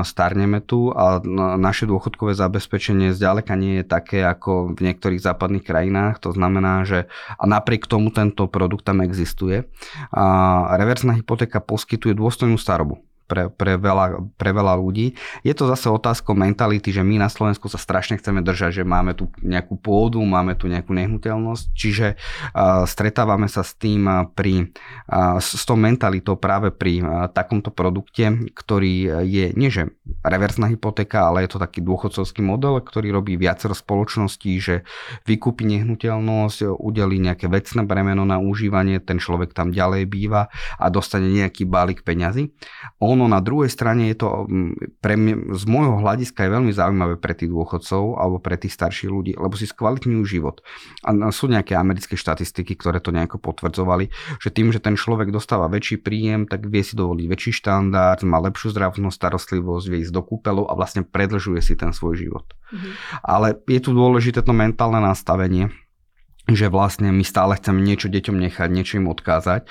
Starneme 0.04 0.60
tu 0.60 0.92
a 0.92 1.16
naše 1.56 1.88
dôchodkové 1.88 2.36
zabezpečenie 2.36 3.16
zďaleka 3.16 3.56
nie 3.56 3.80
je 3.80 3.84
také 3.88 4.20
ako 4.20 4.76
v 4.76 4.92
niektorých 4.92 5.24
západných 5.24 5.64
krajinách. 5.64 6.20
To 6.28 6.36
znamená, 6.36 6.84
že 6.84 7.08
a 7.40 7.48
napriek 7.48 7.88
tomu 7.88 8.12
tento 8.12 8.52
produkt 8.52 8.84
tam 8.84 9.00
existuje. 9.00 9.64
A 10.12 10.76
reverzná 10.76 11.16
hypotéka 11.16 11.64
poskytuje 11.64 12.12
dôstojnú 12.20 12.60
starobu 12.60 13.00
pre, 13.30 13.46
pre, 13.46 13.78
veľa, 13.78 14.34
pre 14.34 14.50
veľa 14.50 14.74
ľudí. 14.74 15.14
Je 15.46 15.54
to 15.54 15.70
zase 15.70 15.86
otázka 15.86 16.34
mentality, 16.34 16.90
že 16.90 17.06
my 17.06 17.22
na 17.22 17.30
Slovensku 17.30 17.70
sa 17.70 17.78
strašne 17.78 18.18
chceme 18.18 18.42
držať, 18.42 18.82
že 18.82 18.84
máme 18.84 19.14
tu 19.14 19.30
nejakú 19.38 19.78
pôdu, 19.78 20.18
máme 20.26 20.58
tu 20.58 20.66
nejakú 20.66 20.90
nehnuteľnosť, 20.90 21.64
čiže 21.70 22.18
uh, 22.18 22.82
stretávame 22.90 23.46
sa 23.46 23.62
s 23.62 23.78
tým 23.78 24.26
pri, 24.34 24.74
uh, 25.06 25.38
s 25.38 25.62
tou 25.62 25.78
mentalitou 25.78 26.34
práve 26.34 26.74
pri 26.74 26.98
uh, 26.98 27.30
takomto 27.30 27.70
produkte, 27.70 28.50
ktorý 28.50 29.22
je 29.22 29.54
nie 29.54 29.70
že 29.70 29.94
reverzná 30.26 30.66
hypotéka, 30.66 31.30
ale 31.30 31.46
je 31.46 31.54
to 31.54 31.62
taký 31.62 31.78
dôchodcovský 31.86 32.42
model, 32.42 32.82
ktorý 32.82 33.14
robí 33.14 33.38
viacero 33.38 33.70
spoločností, 33.70 34.58
že 34.58 34.82
vykúpi 35.30 35.62
nehnuteľnosť, 35.62 36.74
udelí 36.74 37.22
nejaké 37.22 37.46
vecné 37.46 37.86
bremeno 37.86 38.26
na 38.26 38.42
užívanie, 38.42 38.98
ten 38.98 39.22
človek 39.22 39.54
tam 39.54 39.70
ďalej 39.70 40.10
býva 40.10 40.50
a 40.80 40.90
dostane 40.90 41.30
nejaký 41.30 41.68
balík 41.70 42.02
peňazí. 42.02 42.50
On 42.98 43.19
ono 43.20 43.28
na 43.28 43.44
druhej 43.44 43.68
strane 43.68 44.08
je 44.08 44.16
to 44.16 44.48
mm, 44.48 44.96
pre 45.04 45.20
mňa, 45.20 45.52
z 45.52 45.64
môjho 45.68 46.00
hľadiska 46.00 46.48
je 46.48 46.54
veľmi 46.56 46.72
zaujímavé 46.72 47.20
pre 47.20 47.36
tých 47.36 47.52
dôchodcov 47.52 48.16
alebo 48.16 48.40
pre 48.40 48.56
tých 48.56 48.72
starších 48.72 49.12
ľudí, 49.12 49.36
lebo 49.36 49.52
si 49.60 49.68
skvalitňujú 49.68 50.22
život. 50.24 50.64
A 51.04 51.12
sú 51.28 51.52
nejaké 51.52 51.76
americké 51.76 52.16
štatistiky, 52.16 52.80
ktoré 52.80 53.04
to 53.04 53.12
nejako 53.12 53.36
potvrdzovali, 53.36 54.08
že 54.40 54.48
tým, 54.48 54.72
že 54.72 54.80
ten 54.80 54.96
človek 54.96 55.28
dostáva 55.28 55.68
väčší 55.68 56.00
príjem, 56.00 56.48
tak 56.48 56.64
vie 56.64 56.80
si 56.80 56.96
dovoliť 56.96 57.26
väčší 57.28 57.52
štandard, 57.60 58.24
má 58.24 58.40
lepšiu 58.40 58.72
zdravotnú 58.72 59.12
starostlivosť, 59.12 59.84
vie 59.92 60.00
ísť 60.08 60.16
do 60.16 60.24
kúpeľov 60.24 60.72
a 60.72 60.76
vlastne 60.80 61.04
predlžuje 61.04 61.60
si 61.60 61.76
ten 61.76 61.92
svoj 61.92 62.16
život. 62.16 62.48
Mm-hmm. 62.72 62.92
Ale 63.20 63.60
je 63.68 63.80
tu 63.84 63.92
dôležité 63.92 64.40
to 64.40 64.56
mentálne 64.56 65.04
nastavenie, 65.04 65.68
že 66.52 66.68
vlastne 66.68 67.14
my 67.14 67.22
stále 67.22 67.54
chceme 67.56 67.80
niečo 67.80 68.10
deťom 68.10 68.36
nechať, 68.36 68.68
niečo 68.70 68.98
im 68.98 69.10
odkázať. 69.10 69.70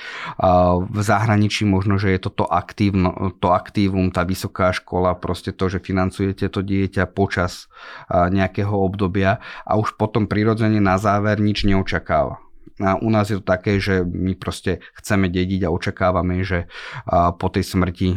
V 0.85 0.99
zahraničí 0.99 1.67
možno, 1.67 1.99
že 1.99 2.15
je 2.15 2.19
to 2.23 2.31
to, 2.31 2.45
aktívno, 2.47 3.35
to 3.37 3.51
aktívum, 3.51 4.09
tá 4.09 4.23
vysoká 4.23 4.71
škola, 4.71 5.15
proste 5.15 5.51
to, 5.51 5.67
že 5.67 5.83
financujete 5.83 6.47
to 6.47 6.63
dieťa 6.63 7.05
počas 7.11 7.67
nejakého 8.09 8.71
obdobia 8.71 9.43
a 9.67 9.75
už 9.75 9.99
potom 9.99 10.25
prirodzene 10.25 10.79
na 10.79 10.95
záver 10.97 11.37
nič 11.43 11.67
neočakáva. 11.67 12.39
A 12.79 12.95
u 12.95 13.11
nás 13.11 13.27
je 13.27 13.35
to 13.35 13.43
také, 13.43 13.75
že 13.75 14.07
my 14.07 14.39
proste 14.39 14.79
chceme 14.95 15.27
dediť 15.27 15.67
a 15.67 15.73
očakávame, 15.75 16.47
že 16.47 16.71
po 17.11 17.51
tej 17.51 17.67
smrti 17.67 18.15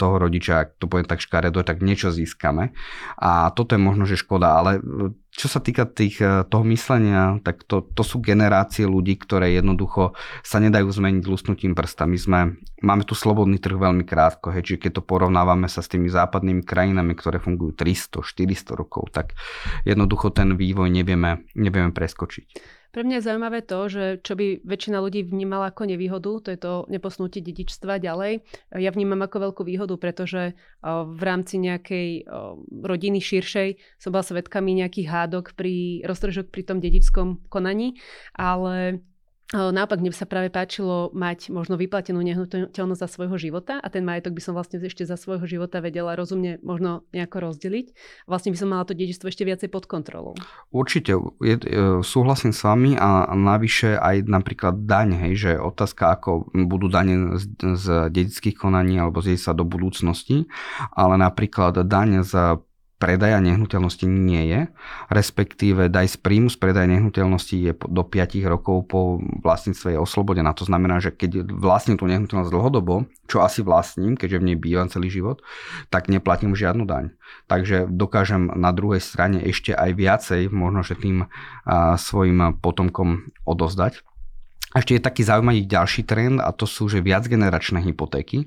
toho 0.00 0.14
rodiča, 0.16 0.64
ak 0.64 0.68
to 0.80 0.88
poviem 0.88 1.04
tak 1.04 1.20
škaredo, 1.20 1.60
tak 1.60 1.84
niečo 1.84 2.08
získame. 2.08 2.72
A 3.20 3.52
toto 3.52 3.76
je 3.76 3.84
možno, 3.84 4.08
že 4.08 4.16
škoda, 4.16 4.56
ale 4.56 4.80
čo 5.32 5.48
sa 5.48 5.64
týka 5.64 5.88
tých, 5.88 6.20
e, 6.20 6.44
toho 6.44 6.60
myslenia, 6.68 7.40
tak 7.40 7.64
to, 7.64 7.80
to 7.96 8.04
sú 8.04 8.20
generácie 8.20 8.84
ľudí, 8.84 9.16
ktoré 9.16 9.56
jednoducho 9.56 10.12
sa 10.44 10.60
nedajú 10.60 10.92
zmeniť 10.92 11.24
lusnutím 11.24 11.72
prsta. 11.72 12.04
My 12.04 12.18
sme, 12.20 12.40
máme 12.84 13.08
tu 13.08 13.16
slobodný 13.16 13.56
trh 13.56 13.80
veľmi 13.80 14.04
krátko, 14.04 14.52
hej, 14.52 14.62
čiže 14.68 14.82
keď 14.88 14.92
to 15.00 15.02
porovnávame 15.08 15.72
sa 15.72 15.80
s 15.80 15.88
tými 15.88 16.12
západnými 16.12 16.68
krajinami, 16.68 17.16
ktoré 17.16 17.40
fungujú 17.40 17.72
300, 17.72 18.20
400 18.20 18.76
rokov, 18.76 19.08
tak 19.08 19.32
jednoducho 19.88 20.36
ten 20.36 20.52
vývoj 20.52 20.92
nevieme, 20.92 21.48
nevieme 21.56 21.96
preskočiť. 21.96 22.81
Pre 22.92 23.00
mňa 23.00 23.18
je 23.18 23.26
zaujímavé 23.26 23.64
to, 23.64 23.88
že 23.88 24.04
čo 24.20 24.36
by 24.36 24.60
väčšina 24.68 25.00
ľudí 25.00 25.24
vnímala 25.24 25.72
ako 25.72 25.88
nevýhodu, 25.88 26.44
to 26.44 26.48
je 26.52 26.60
to 26.60 26.72
neposnutie 26.92 27.40
dedičstva 27.40 27.96
ďalej. 27.96 28.44
Ja 28.76 28.92
vnímam 28.92 29.24
ako 29.24 29.48
veľkú 29.48 29.62
výhodu, 29.64 29.96
pretože 29.96 30.52
v 30.84 31.22
rámci 31.24 31.56
nejakej 31.56 32.28
rodiny 32.68 33.24
širšej 33.24 33.68
som 33.96 34.12
bola 34.12 34.20
svetkami 34.20 34.76
nejakých 34.84 35.08
hádok 35.08 35.56
pri 35.56 36.04
roztržok 36.04 36.52
pri 36.52 36.62
tom 36.68 36.84
dedičskom 36.84 37.48
konaní, 37.48 37.96
ale 38.36 39.00
Naopak, 39.52 40.00
mne 40.00 40.16
sa 40.16 40.24
práve 40.24 40.48
páčilo 40.48 41.12
mať 41.12 41.52
možno 41.52 41.76
vyplatenú 41.76 42.24
nehnuteľnosť 42.24 43.02
za 43.04 43.08
svojho 43.08 43.36
života 43.36 43.76
a 43.84 43.86
ten 43.92 44.00
majetok 44.00 44.32
by 44.32 44.40
som 44.40 44.56
vlastne 44.56 44.80
ešte 44.80 45.04
za 45.04 45.20
svojho 45.20 45.44
života 45.44 45.84
vedela 45.84 46.16
rozumne 46.16 46.56
možno 46.64 47.04
nejako 47.12 47.52
rozdeliť. 47.52 47.92
Vlastne 48.24 48.56
by 48.56 48.58
som 48.58 48.68
mala 48.72 48.88
to 48.88 48.96
dedičstvo 48.96 49.28
ešte 49.28 49.44
viacej 49.44 49.68
pod 49.68 49.84
kontrolou. 49.84 50.32
Určite, 50.72 51.20
je, 51.44 51.56
e, 51.60 52.00
súhlasím 52.00 52.56
s 52.56 52.64
vami 52.64 52.96
a 52.96 53.28
navyše 53.36 54.00
aj 54.00 54.24
napríklad 54.24 54.88
daň, 54.88 55.28
hej, 55.28 55.32
že 55.36 55.52
otázka, 55.60 56.16
ako 56.16 56.48
budú 56.56 56.88
dane 56.88 57.36
z, 57.36 57.44
z 57.76 58.08
dedických 58.08 58.56
konaní 58.56 58.96
alebo 58.96 59.20
z 59.20 59.36
sa 59.36 59.52
do 59.52 59.68
budúcnosti, 59.68 60.48
ale 60.96 61.20
napríklad 61.20 61.76
daň 61.84 62.24
za 62.24 62.56
predaja 63.02 63.42
nehnuteľnosti 63.42 64.06
nie 64.06 64.46
je, 64.46 64.60
respektíve 65.10 65.90
daj 65.90 66.14
z 66.14 66.16
príjmu 66.22 66.46
z 66.46 66.54
predaja 66.62 66.86
nehnuteľnosti 66.86 67.56
je 67.58 67.74
do 67.74 68.02
5 68.06 68.38
rokov 68.46 68.86
po 68.86 69.18
vlastníctve 69.42 69.98
je 69.98 69.98
oslobodená. 69.98 70.54
To 70.54 70.62
znamená, 70.62 71.02
že 71.02 71.10
keď 71.10 71.50
vlastním 71.50 71.98
tú 71.98 72.06
nehnuteľnosť 72.06 72.54
dlhodobo, 72.54 73.10
čo 73.26 73.42
asi 73.42 73.66
vlastním, 73.66 74.14
keďže 74.14 74.38
v 74.38 74.46
nej 74.46 74.56
bývam 74.56 74.86
celý 74.86 75.10
život, 75.10 75.42
tak 75.90 76.06
neplatím 76.06 76.54
žiadnu 76.54 76.86
daň. 76.86 77.10
Takže 77.50 77.90
dokážem 77.90 78.54
na 78.54 78.70
druhej 78.70 79.02
strane 79.02 79.42
ešte 79.42 79.74
aj 79.74 79.90
viacej, 79.98 80.40
možno 80.54 80.86
že 80.86 80.94
tým 80.94 81.26
a, 81.66 81.98
svojim 81.98 82.54
potomkom 82.62 83.26
odozdať. 83.42 84.06
Ešte 84.78 84.94
je 84.94 85.02
taký 85.02 85.26
zaujímavý 85.26 85.66
ďalší 85.66 86.06
trend 86.06 86.38
a 86.38 86.54
to 86.54 86.70
sú 86.70 86.86
že 86.86 87.02
viacgeneračné 87.02 87.82
hypotéky 87.82 88.46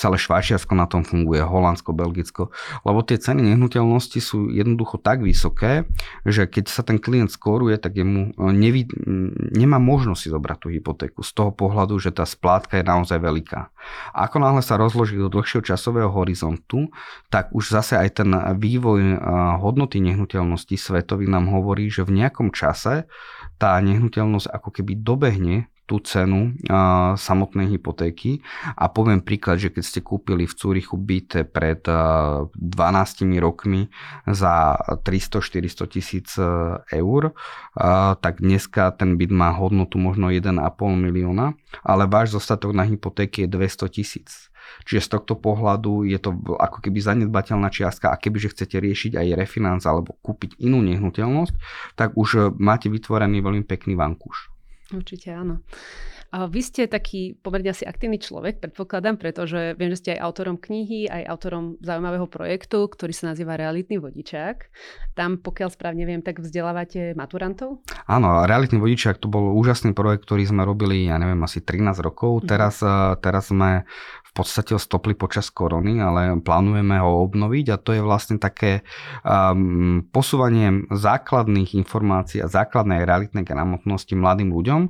celé 0.00 0.16
Švajčiarsko 0.16 0.72
na 0.72 0.88
tom 0.88 1.04
funguje, 1.04 1.44
Holandsko, 1.44 1.92
Belgicko, 1.92 2.48
lebo 2.88 3.04
tie 3.04 3.20
ceny 3.20 3.52
nehnuteľnosti 3.52 4.16
sú 4.16 4.48
jednoducho 4.48 4.96
tak 4.96 5.20
vysoké, 5.20 5.84
že 6.24 6.48
keď 6.48 6.72
sa 6.72 6.80
ten 6.80 6.96
klient 6.96 7.28
skoruje, 7.28 7.76
tak 7.76 8.00
jemu 8.00 8.32
e, 8.32 8.48
neví, 8.54 8.88
nemá 9.52 9.76
možnosť 9.76 10.20
si 10.20 10.28
zobrať 10.32 10.58
tú 10.60 10.68
hypotéku 10.72 11.20
z 11.20 11.30
toho 11.36 11.52
pohľadu, 11.52 12.00
že 12.00 12.14
tá 12.14 12.24
splátka 12.24 12.80
je 12.80 12.84
naozaj 12.86 13.20
veľká. 13.20 13.60
Ako 14.16 14.36
náhle 14.40 14.64
sa 14.64 14.80
rozloží 14.80 15.20
do 15.20 15.28
dlhšieho 15.28 15.60
časového 15.60 16.08
horizontu, 16.08 16.88
tak 17.28 17.52
už 17.52 17.68
zase 17.68 18.00
aj 18.00 18.24
ten 18.24 18.30
vývoj 18.56 19.00
e, 19.04 19.16
hodnoty 19.60 20.00
nehnuteľnosti 20.00 20.80
svetový 20.80 21.28
nám 21.28 21.52
hovorí, 21.52 21.92
že 21.92 22.08
v 22.08 22.24
nejakom 22.24 22.56
čase 22.56 23.04
tá 23.60 23.76
nehnuteľnosť 23.84 24.48
ako 24.48 24.68
keby 24.80 24.96
dobehne 25.04 25.68
tú 25.90 25.98
cenu 25.98 26.54
uh, 26.70 27.18
samotnej 27.18 27.66
hypotéky. 27.74 28.46
A 28.78 28.86
poviem 28.86 29.18
príklad, 29.18 29.58
že 29.58 29.74
keď 29.74 29.82
ste 29.82 30.00
kúpili 30.06 30.46
v 30.46 30.54
Cúrichu 30.54 30.94
byt 30.94 31.50
pred 31.50 31.82
uh, 31.90 32.46
12 32.54 33.26
rokmi 33.42 33.90
za 34.30 34.78
300-400 35.02 35.90
tisíc 35.90 36.38
eur, 36.94 37.22
uh, 37.34 38.14
tak 38.22 38.38
dneska 38.38 38.94
ten 38.94 39.18
byt 39.18 39.34
má 39.34 39.50
hodnotu 39.50 39.98
možno 39.98 40.30
1,5 40.30 40.54
milióna, 40.94 41.58
ale 41.82 42.06
váš 42.06 42.38
zostatok 42.38 42.70
na 42.70 42.86
hypotéky 42.86 43.50
je 43.50 43.58
200 43.58 43.90
tisíc. 43.90 44.46
Čiže 44.86 45.00
z 45.02 45.08
tohto 45.18 45.34
pohľadu 45.34 46.06
je 46.06 46.18
to 46.22 46.30
ako 46.56 46.78
keby 46.78 47.02
zanedbateľná 47.02 47.68
čiastka 47.74 48.14
a 48.14 48.20
kebyže 48.20 48.54
chcete 48.54 48.78
riešiť 48.78 49.12
aj 49.18 49.26
refinanc 49.34 49.82
alebo 49.82 50.14
kúpiť 50.22 50.62
inú 50.62 50.78
nehnuteľnosť, 50.84 51.54
tak 51.98 52.14
už 52.14 52.54
máte 52.60 52.86
vytvorený 52.86 53.42
veľmi 53.42 53.64
pekný 53.66 53.98
vankúš. 53.98 54.52
Určite 54.90 55.30
áno. 55.30 55.62
A 56.30 56.46
vy 56.46 56.62
ste 56.62 56.86
taký 56.86 57.34
pomerne 57.34 57.74
asi 57.74 57.82
aktívny 57.82 58.22
človek, 58.22 58.62
predpokladám, 58.62 59.18
pretože 59.18 59.74
viem, 59.74 59.90
že 59.90 59.98
ste 59.98 60.10
aj 60.14 60.22
autorom 60.30 60.62
knihy, 60.62 61.10
aj 61.10 61.26
autorom 61.26 61.74
zaujímavého 61.82 62.30
projektu, 62.30 62.86
ktorý 62.86 63.10
sa 63.10 63.34
nazýva 63.34 63.58
Realitný 63.58 63.98
vodičák. 63.98 64.70
Tam, 65.18 65.42
pokiaľ 65.42 65.74
správne 65.74 66.06
viem, 66.06 66.22
tak 66.22 66.38
vzdelávate 66.38 67.18
maturantov? 67.18 67.82
Áno, 68.06 68.46
Realitný 68.46 68.78
vodičák 68.78 69.18
to 69.18 69.26
bol 69.26 69.58
úžasný 69.58 69.90
projekt, 69.90 70.22
ktorý 70.30 70.46
sme 70.46 70.62
robili, 70.62 71.10
ja 71.10 71.18
neviem, 71.18 71.42
asi 71.42 71.66
13 71.66 71.98
rokov. 71.98 72.42
Mhm. 72.42 72.46
Teraz, 72.46 72.78
mm. 72.78 73.18
teraz 73.18 73.50
sme 73.50 73.82
v 74.30 74.32
podstate 74.32 74.78
stopli 74.78 75.18
počas 75.18 75.50
korony, 75.50 75.98
ale 75.98 76.38
plánujeme 76.38 77.02
ho 77.02 77.26
obnoviť 77.26 77.66
a 77.74 77.76
to 77.82 77.98
je 77.98 78.02
vlastne 78.02 78.38
také 78.38 78.86
um, 79.26 80.06
posúvanie 80.14 80.86
základných 80.86 81.74
informácií 81.74 82.38
a 82.38 82.46
základnej 82.46 83.02
realitnej 83.02 83.42
gramotnosti 83.42 84.14
mladým 84.14 84.54
ľuďom, 84.54 84.80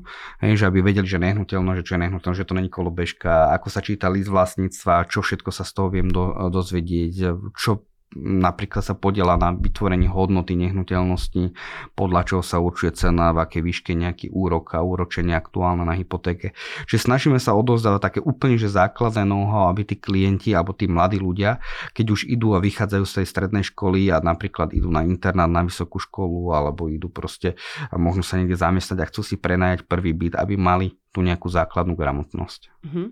že 0.45 0.69
aby 0.69 0.85
vedeli, 0.85 1.09
že 1.09 1.17
nehnuteľno, 1.17 1.73
že 1.81 1.89
čo 1.89 1.97
je 1.97 2.03
nehnuteľno, 2.05 2.37
že 2.37 2.45
to 2.45 2.53
není 2.53 2.69
kolobežka, 2.69 3.57
ako 3.57 3.73
sa 3.73 3.81
číta 3.81 4.13
list 4.13 4.29
vlastníctva, 4.29 5.09
čo 5.09 5.25
všetko 5.25 5.49
sa 5.49 5.65
z 5.65 5.73
toho 5.73 5.89
viem 5.89 6.13
do, 6.13 6.53
dozvedieť, 6.53 7.41
čo 7.57 7.90
napríklad 8.17 8.83
sa 8.83 8.99
podiela 8.99 9.39
na 9.39 9.55
vytvorení 9.55 10.11
hodnoty 10.11 10.59
nehnuteľnosti, 10.59 11.55
podľa 11.95 12.21
čoho 12.27 12.43
sa 12.43 12.59
určuje 12.59 12.95
cena, 12.95 13.31
v 13.31 13.47
akej 13.47 13.63
výške 13.63 13.93
nejaký 13.95 14.35
úrok 14.35 14.75
a 14.75 14.83
úročenie 14.83 15.35
aktuálne 15.35 15.87
na 15.87 15.95
hypotéke. 15.95 16.53
Čiže 16.91 17.07
snažíme 17.11 17.39
sa 17.39 17.55
odozdávať 17.55 18.01
také 18.03 18.21
úplne 18.21 18.59
že 18.59 18.69
základné 18.69 19.23
know-how, 19.23 19.71
aby 19.71 19.87
tí 19.87 19.97
klienti 19.97 20.51
alebo 20.53 20.75
tí 20.75 20.91
mladí 20.91 21.23
ľudia, 21.23 21.63
keď 21.95 22.07
už 22.11 22.21
idú 22.27 22.59
a 22.59 22.63
vychádzajú 22.63 23.05
z 23.07 23.15
tej 23.23 23.27
strednej 23.27 23.65
školy 23.71 24.11
a 24.11 24.19
napríklad 24.21 24.75
idú 24.75 24.91
na 24.91 25.07
internát, 25.07 25.49
na 25.49 25.63
vysokú 25.63 26.03
školu 26.03 26.53
alebo 26.53 26.91
idú 26.91 27.09
proste 27.09 27.55
a 27.89 27.95
možno 27.97 28.27
sa 28.27 28.37
niekde 28.37 28.59
zamestnať 28.59 28.99
a 29.01 29.09
chcú 29.09 29.23
si 29.25 29.39
prenajať 29.39 29.87
prvý 29.87 30.13
byt, 30.13 30.35
aby 30.37 30.59
mali 30.59 31.00
tú 31.11 31.27
nejakú 31.27 31.51
základnú 31.51 31.99
gramotnosť. 31.99 32.71
Uh-huh. 32.87 33.11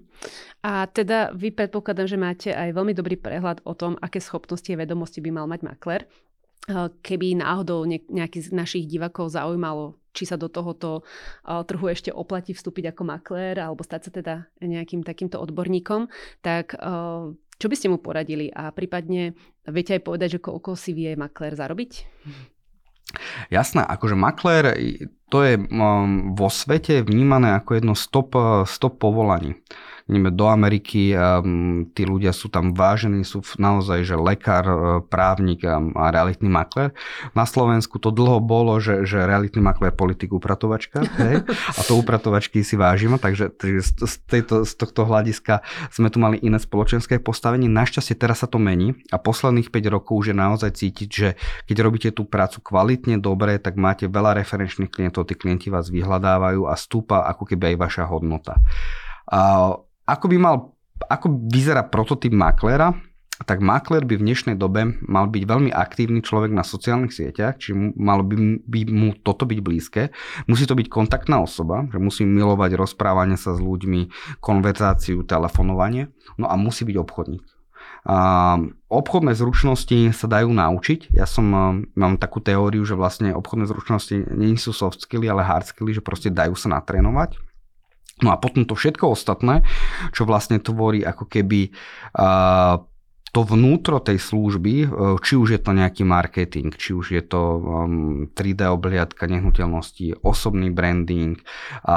A 0.62 0.86
teda 0.86 1.34
vy 1.34 1.50
predpokladám, 1.50 2.06
že 2.06 2.18
máte 2.18 2.50
aj 2.54 2.70
veľmi 2.70 2.94
dobrý 2.94 3.18
prehľad 3.18 3.66
o 3.66 3.74
tom, 3.74 3.98
aké 3.98 4.22
schopnosti 4.22 4.70
a 4.70 4.78
vedomosti 4.78 5.18
by 5.18 5.30
mal 5.34 5.46
mať 5.50 5.60
makler. 5.66 6.06
Keby 7.02 7.40
náhodou 7.40 7.88
nejaký 7.88 8.44
z 8.44 8.52
našich 8.52 8.84
divakov 8.84 9.32
zaujímalo, 9.32 9.96
či 10.12 10.28
sa 10.28 10.36
do 10.36 10.52
tohoto 10.52 11.00
trhu 11.42 11.86
ešte 11.88 12.12
oplatí 12.12 12.52
vstúpiť 12.52 12.92
ako 12.92 13.02
makler 13.08 13.56
alebo 13.56 13.80
stať 13.80 14.00
sa 14.04 14.10
teda 14.12 14.34
nejakým 14.60 15.00
takýmto 15.00 15.40
odborníkom, 15.40 16.12
tak 16.44 16.76
čo 17.58 17.66
by 17.66 17.74
ste 17.74 17.88
mu 17.88 17.98
poradili 17.98 18.52
a 18.52 18.68
prípadne 18.70 19.32
viete 19.64 19.96
aj 19.96 20.02
povedať, 20.04 20.28
že 20.38 20.44
koľko 20.44 20.76
si 20.76 20.92
vie 20.92 21.16
makler 21.16 21.56
zarobiť? 21.56 21.92
Jasné, 23.48 23.84
akože 23.84 24.14
maklér 24.14 24.76
to 25.28 25.44
je 25.44 25.56
vo 26.36 26.48
svete 26.48 27.04
vnímané 27.04 27.56
ako 27.56 27.70
jedno 27.76 27.94
stop, 27.96 28.36
stop 28.64 29.00
povolaní 29.00 29.56
ideme 30.08 30.32
do 30.32 30.48
Ameriky 30.48 31.12
a 31.12 31.44
tí 31.92 32.08
ľudia 32.08 32.32
sú 32.32 32.48
tam 32.48 32.72
vážení, 32.72 33.28
sú 33.28 33.44
naozaj, 33.60 34.08
že 34.08 34.16
lekár, 34.16 34.64
e, 34.64 34.76
právnik 35.04 35.68
a, 35.68 35.76
a 35.76 36.08
realitný 36.08 36.48
makler. 36.48 36.96
Na 37.36 37.44
Slovensku 37.44 38.00
to 38.00 38.08
dlho 38.08 38.40
bolo, 38.40 38.80
že, 38.80 39.04
že 39.04 39.28
realitný 39.28 39.60
makler 39.60 39.92
politik 39.92 40.32
upratovačka, 40.32 41.04
hej? 41.04 41.44
a 41.76 41.80
to 41.84 42.00
upratovačky 42.00 42.64
si 42.64 42.80
vážime, 42.80 43.20
takže 43.20 43.52
z, 43.84 44.14
tejto, 44.24 44.64
z 44.64 44.72
tohto 44.80 45.04
hľadiska 45.04 45.60
sme 45.92 46.08
tu 46.08 46.16
mali 46.16 46.40
iné 46.40 46.56
spoločenské 46.56 47.20
postavenie. 47.20 47.68
Našťastie 47.68 48.16
teraz 48.16 48.40
sa 48.40 48.48
to 48.48 48.56
mení 48.56 48.96
a 49.12 49.20
posledných 49.20 49.68
5 49.68 49.94
rokov 49.94 50.24
už 50.24 50.26
je 50.32 50.36
naozaj 50.36 50.70
cítiť, 50.72 51.08
že 51.12 51.28
keď 51.68 51.76
robíte 51.84 52.08
tú 52.16 52.24
prácu 52.24 52.64
kvalitne, 52.64 53.20
dobre, 53.20 53.60
tak 53.60 53.76
máte 53.76 54.08
veľa 54.08 54.40
referenčných 54.40 54.88
klientov, 54.88 55.28
tí 55.28 55.36
klienti 55.36 55.68
vás 55.68 55.92
vyhľadávajú 55.92 56.64
a 56.64 56.72
stúpa 56.80 57.28
ako 57.28 57.44
keby 57.44 57.74
aj 57.74 57.76
vaša 57.76 58.04
hodnota. 58.08 58.56
A 59.28 59.76
ako 60.08 60.32
by 60.32 60.36
mal, 60.40 60.56
ako 61.12 61.28
vyzerá 61.52 61.84
prototyp 61.84 62.32
maklera, 62.32 62.96
tak 63.46 63.62
makler 63.62 64.02
by 64.02 64.18
v 64.18 64.24
dnešnej 64.26 64.56
dobe 64.58 64.98
mal 65.06 65.30
byť 65.30 65.42
veľmi 65.46 65.70
aktívny 65.70 66.26
človek 66.26 66.50
na 66.50 66.66
sociálnych 66.66 67.14
sieťach, 67.14 67.62
čiže 67.62 67.94
malo 67.94 68.26
by, 68.26 68.34
by 68.66 68.80
mu 68.90 69.14
toto 69.14 69.46
byť 69.46 69.58
blízke. 69.62 70.10
Musí 70.50 70.66
to 70.66 70.74
byť 70.74 70.90
kontaktná 70.90 71.38
osoba, 71.38 71.86
že 71.86 72.02
musí 72.02 72.26
milovať 72.26 72.74
rozprávanie 72.74 73.38
sa 73.38 73.54
s 73.54 73.62
ľuďmi, 73.62 74.10
konverzáciu, 74.42 75.22
telefonovanie, 75.22 76.10
no 76.34 76.50
a 76.50 76.58
musí 76.58 76.82
byť 76.82 76.96
obchodník. 76.98 77.46
A 78.08 78.56
obchodné 78.90 79.36
zručnosti 79.38 80.16
sa 80.16 80.26
dajú 80.26 80.50
naučiť. 80.50 81.14
Ja 81.14 81.28
som, 81.28 81.46
mám 81.92 82.14
takú 82.18 82.42
teóriu, 82.42 82.82
že 82.82 82.98
vlastne 82.98 83.36
obchodné 83.36 83.70
zručnosti 83.70 84.34
nie 84.34 84.58
sú 84.58 84.74
soft 84.74 85.04
skilly, 85.04 85.30
ale 85.30 85.46
hard 85.46 85.70
skilly, 85.70 85.94
že 85.94 86.02
proste 86.02 86.32
dajú 86.32 86.58
sa 86.58 86.72
natrénovať. 86.74 87.38
No 88.22 88.34
a 88.34 88.36
potom 88.40 88.66
to 88.66 88.74
všetko 88.74 89.14
ostatné, 89.14 89.62
čo 90.10 90.26
vlastne 90.26 90.58
tvorí 90.58 91.06
ako 91.06 91.24
keby 91.30 91.70
uh, 92.18 92.82
to 93.28 93.44
vnútro 93.44 94.00
tej 94.00 94.18
služby, 94.18 94.88
či 95.20 95.36
už 95.36 95.48
je 95.52 95.60
to 95.60 95.76
nejaký 95.76 96.00
marketing, 96.02 96.72
či 96.72 96.96
už 96.96 97.12
je 97.12 97.20
to 97.20 97.60
um, 97.60 98.24
3D 98.32 98.64
obliadka 98.72 99.28
nehnuteľnosti, 99.28 100.24
osobný 100.24 100.72
branding, 100.72 101.36
a 101.84 101.96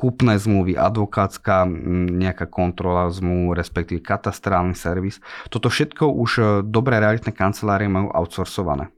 kúpne 0.00 0.40
zmluvy, 0.40 0.80
advokátska 0.80 1.68
nejaká 2.16 2.48
kontrola 2.48 3.12
zmluv, 3.12 3.52
respektíve 3.52 4.00
katastrálny 4.00 4.72
servis. 4.72 5.20
Toto 5.52 5.68
všetko 5.68 6.08
už 6.08 6.30
dobré 6.64 6.96
realitné 7.04 7.36
kancelárie 7.36 7.90
majú 7.92 8.08
outsourcované. 8.08 8.88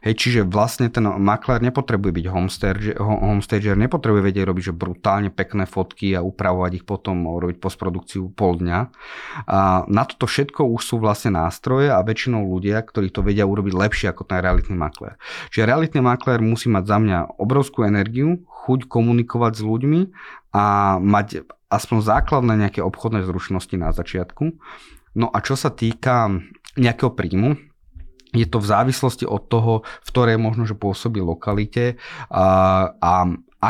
Hej, 0.00 0.14
čiže 0.18 0.40
vlastne 0.48 0.90
ten 0.90 1.04
maklér 1.04 1.62
nepotrebuje 1.62 2.12
byť 2.22 2.26
homestager, 2.98 3.76
nepotrebuje 3.76 4.22
vedieť 4.24 4.44
robiť 4.48 4.64
že 4.64 4.74
brutálne 4.74 5.30
pekné 5.30 5.68
fotky 5.68 6.16
a 6.16 6.24
upravovať 6.24 6.82
ich 6.82 6.84
potom, 6.88 7.28
robiť 7.38 7.60
postprodukciu 7.60 8.32
pol 8.32 8.58
dňa. 8.58 8.78
A 9.46 9.84
na 9.86 10.02
toto 10.08 10.24
všetko 10.24 10.64
už 10.64 10.82
sú 10.82 10.96
vlastne 10.98 11.36
nástroje 11.36 11.92
a 11.92 12.00
väčšinou 12.00 12.48
ľudia, 12.48 12.80
ktorí 12.80 13.12
to 13.12 13.20
vedia 13.20 13.44
urobiť 13.44 13.74
lepšie 13.76 14.06
ako 14.10 14.26
ten 14.26 14.40
realitný 14.40 14.74
maklér. 14.74 15.20
Čiže 15.52 15.68
realitný 15.68 16.00
maklér 16.00 16.40
musí 16.40 16.72
mať 16.72 16.84
za 16.88 16.98
mňa 16.98 17.18
obrovskú 17.38 17.84
energiu, 17.84 18.40
chuť 18.48 18.88
komunikovať 18.88 19.60
s 19.60 19.62
ľuďmi 19.62 20.00
a 20.56 20.96
mať 20.96 21.44
aspoň 21.68 21.98
základné 22.00 22.54
nejaké 22.64 22.80
obchodné 22.80 23.26
zručnosti 23.26 23.74
na 23.76 23.92
začiatku. 23.92 24.56
No 25.14 25.26
a 25.28 25.38
čo 25.44 25.54
sa 25.58 25.68
týka 25.70 26.30
nejakého 26.74 27.12
príjmu, 27.14 27.54
je 28.34 28.46
to 28.50 28.58
v 28.58 28.66
závislosti 28.66 29.24
od 29.24 29.46
toho, 29.46 29.72
v 29.86 30.08
ktorej 30.10 30.36
možno, 30.36 30.66
že 30.66 30.74
pôsobí 30.74 31.22
lokalite 31.22 31.96
a, 32.28 32.90
a 32.98 33.12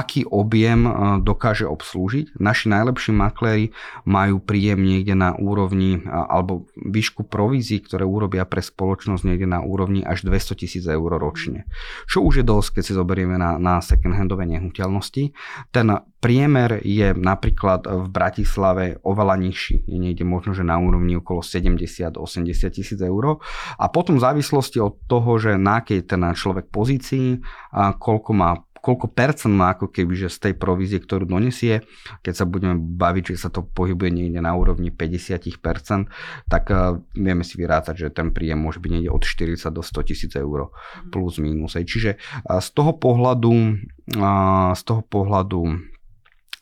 aký 0.00 0.26
objem 0.26 0.86
e, 0.86 0.90
dokáže 1.22 1.70
obslúžiť. 1.70 2.38
Naši 2.42 2.70
najlepší 2.70 3.12
makléri 3.14 3.70
majú 4.02 4.42
príjem 4.42 4.82
niekde 4.82 5.14
na 5.14 5.38
úrovni 5.38 6.02
alebo 6.04 6.66
výšku 6.74 7.30
provízií, 7.30 7.78
ktoré 7.82 8.02
urobia 8.02 8.42
pre 8.42 8.60
spoločnosť 8.60 9.22
niekde 9.22 9.46
na 9.46 9.62
úrovni 9.62 10.02
až 10.02 10.26
200 10.26 10.60
tisíc 10.60 10.84
eur 10.84 11.16
ročne. 11.16 11.70
Čo 12.10 12.26
už 12.26 12.42
je 12.42 12.44
dosť, 12.44 12.80
keď 12.80 12.82
si 12.82 12.92
zoberieme 12.92 13.38
na, 13.38 13.56
na 13.56 13.78
second-handové 13.78 14.50
nehnuteľnosti. 14.50 15.30
Ten 15.70 15.86
priemer 16.18 16.80
je 16.80 17.12
napríklad 17.12 17.84
v 17.84 18.06
Bratislave 18.08 18.96
oveľa 19.04 19.36
nižší. 19.36 19.84
Je 19.84 19.98
niekde 20.00 20.24
možno, 20.24 20.56
že 20.56 20.64
na 20.64 20.80
úrovni 20.80 21.20
okolo 21.20 21.44
70-80 21.44 22.16
tisíc 22.72 23.00
eur. 23.00 23.38
A 23.76 23.86
potom 23.92 24.16
v 24.16 24.24
závislosti 24.24 24.80
od 24.80 25.04
toho, 25.04 25.36
že 25.36 25.60
na 25.60 25.84
akej 25.84 26.08
ten 26.08 26.24
človek 26.24 26.72
pozícii, 26.72 27.44
koľko 28.00 28.30
má 28.32 28.56
koľko 28.84 29.16
percent 29.16 29.56
má 29.56 29.72
ako 29.72 29.88
keby, 29.88 30.12
že 30.12 30.28
z 30.28 30.38
tej 30.50 30.54
provízie, 30.60 31.00
ktorú 31.00 31.24
donesie, 31.24 31.80
keď 32.20 32.34
sa 32.36 32.44
budeme 32.44 32.76
baviť, 32.76 33.32
že 33.32 33.36
sa 33.40 33.48
to 33.48 33.64
pohybuje 33.64 34.12
niekde 34.12 34.44
na 34.44 34.52
úrovni 34.52 34.92
50%, 34.92 35.48
tak 36.52 36.68
uh, 36.68 37.00
vieme 37.16 37.40
si 37.40 37.56
vyrátať, 37.56 37.96
že 37.96 38.08
ten 38.12 38.28
príjem 38.28 38.60
môže 38.60 38.84
byť 38.84 38.90
niekde 38.92 39.08
od 39.08 39.24
40 39.24 39.72
do 39.72 39.80
100 39.80 40.08
tisíc 40.12 40.32
eur 40.36 40.68
mhm. 40.68 41.08
plus 41.08 41.40
minus. 41.40 41.80
Čiže 41.80 42.20
uh, 42.20 42.60
z 42.60 42.68
toho 42.76 42.92
pohľadu 42.92 43.52
uh, 44.20 44.76
z 44.76 44.82
toho 44.84 45.00
pohľadu 45.00 45.80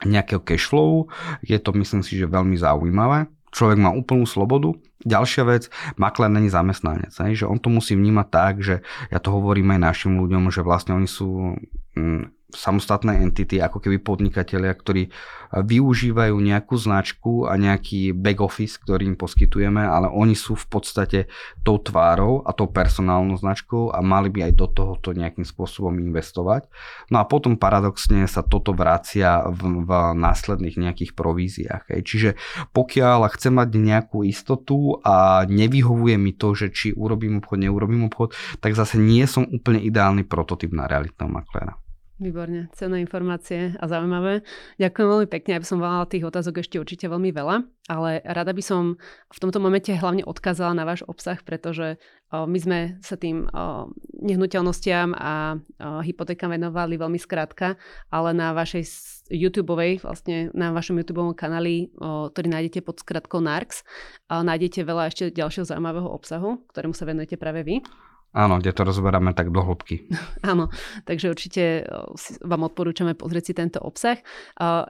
nejakého 0.06 0.42
cashflow 0.42 1.11
je 1.42 1.58
to 1.58 1.70
myslím 1.74 2.02
si, 2.06 2.18
že 2.18 2.30
veľmi 2.30 2.54
zaujímavé 2.58 3.26
človek 3.53 3.79
má 3.79 3.93
úplnú 3.93 4.25
slobodu. 4.25 4.75
Ďalšia 5.03 5.43
vec, 5.47 5.62
makler 6.01 6.31
není 6.31 6.49
zamestnanec, 6.49 7.12
že 7.12 7.47
on 7.47 7.59
to 7.59 7.69
musí 7.69 7.99
vnímať 7.99 8.27
tak, 8.31 8.55
že 8.62 8.81
ja 9.11 9.19
to 9.19 9.35
hovorím 9.35 9.75
aj 9.77 9.81
našim 9.83 10.17
ľuďom, 10.17 10.49
že 10.49 10.65
vlastne 10.65 10.95
oni 10.97 11.11
sú 11.11 11.59
mm, 11.99 12.41
samostatné 12.53 13.25
entity, 13.25 13.59
ako 13.59 13.83
keby 13.83 13.99
podnikatelia, 13.99 14.73
ktorí 14.73 15.09
využívajú 15.53 16.33
nejakú 16.33 16.77
značku 16.81 17.45
a 17.45 17.61
nejaký 17.61 18.17
back 18.17 18.41
office, 18.41 18.81
ktorý 18.81 19.12
im 19.12 19.17
poskytujeme, 19.21 19.85
ale 19.85 20.09
oni 20.09 20.33
sú 20.33 20.57
v 20.57 20.67
podstate 20.69 21.29
tou 21.61 21.77
tvárou 21.77 22.41
a 22.49 22.57
tou 22.57 22.73
personálnou 22.73 23.37
značkou 23.37 23.93
a 23.93 24.01
mali 24.01 24.33
by 24.33 24.49
aj 24.49 24.53
do 24.57 24.67
tohoto 24.73 25.12
nejakým 25.12 25.45
spôsobom 25.45 25.93
investovať. 26.01 26.73
No 27.12 27.21
a 27.21 27.29
potom 27.29 27.61
paradoxne 27.61 28.25
sa 28.25 28.41
toto 28.41 28.73
vracia 28.73 29.45
v, 29.45 29.85
v 29.85 29.91
následných 30.17 30.81
nejakých 30.81 31.12
províziách. 31.12 31.93
Hej. 31.93 32.01
Čiže 32.09 32.31
pokiaľ 32.73 33.29
chcem 33.37 33.53
mať 33.53 33.69
nejakú 33.77 34.25
istotu 34.25 35.01
a 35.05 35.45
nevyhovuje 35.45 36.17
mi 36.17 36.33
to, 36.33 36.57
že 36.57 36.73
či 36.73 36.88
urobím 36.97 37.45
obchod, 37.45 37.61
neurobím 37.61 38.09
obchod, 38.09 38.33
tak 38.65 38.73
zase 38.73 38.97
nie 38.97 39.29
som 39.29 39.45
úplne 39.45 39.85
ideálny 39.85 40.25
prototyp 40.25 40.73
na 40.73 40.88
realitného 40.88 41.29
makléra. 41.29 41.77
Výborne, 42.22 42.70
cenné 42.70 43.02
informácie 43.02 43.74
a 43.82 43.85
zaujímavé. 43.90 44.46
Ďakujem 44.78 45.08
veľmi 45.11 45.26
pekne, 45.26 45.58
aby 45.58 45.66
som 45.66 45.82
mala 45.82 46.06
tých 46.06 46.22
otázok 46.22 46.62
ešte 46.62 46.78
určite 46.78 47.11
veľmi 47.11 47.35
veľa, 47.35 47.66
ale 47.90 48.22
rada 48.22 48.54
by 48.54 48.62
som 48.62 48.94
v 49.26 49.38
tomto 49.42 49.58
momente 49.58 49.90
hlavne 49.90 50.22
odkázala 50.22 50.70
na 50.70 50.87
váš 50.87 51.02
obsah, 51.11 51.42
pretože 51.42 51.98
my 52.30 52.58
sme 52.62 52.78
sa 53.02 53.18
tým 53.18 53.50
nehnuteľnostiam 54.22 55.18
a 55.18 55.58
hypotékam 56.06 56.54
venovali 56.54 56.94
veľmi 56.94 57.18
skrátka, 57.18 57.74
ale 58.14 58.30
na 58.38 58.54
vašej 58.54 58.87
YouTube, 59.35 59.74
vlastne 59.98 60.54
na 60.54 60.70
vašom 60.70 61.02
YouTube 61.02 61.26
kanáli, 61.35 61.90
ktorý 61.98 62.46
nájdete 62.54 62.87
pod 62.87 63.02
skratkou 63.02 63.42
NARX, 63.42 63.82
nájdete 64.30 64.87
veľa 64.87 65.11
ešte 65.11 65.35
ďalšieho 65.35 65.66
zaujímavého 65.66 66.06
obsahu, 66.06 66.62
ktorému 66.70 66.94
sa 66.94 67.02
venujete 67.02 67.35
práve 67.35 67.66
vy. 67.66 67.82
Áno, 68.33 68.57
kde 68.57 68.73
to 68.73 68.88
rozberáme 68.88 69.37
tak 69.37 69.53
do 69.53 69.61
hĺbky. 69.61 70.09
Áno, 70.51 70.73
takže 71.05 71.29
určite 71.29 71.85
vám 72.40 72.64
odporúčame 72.64 73.12
pozrieť 73.12 73.45
si 73.45 73.53
tento 73.53 73.79
obsah. 73.81 74.16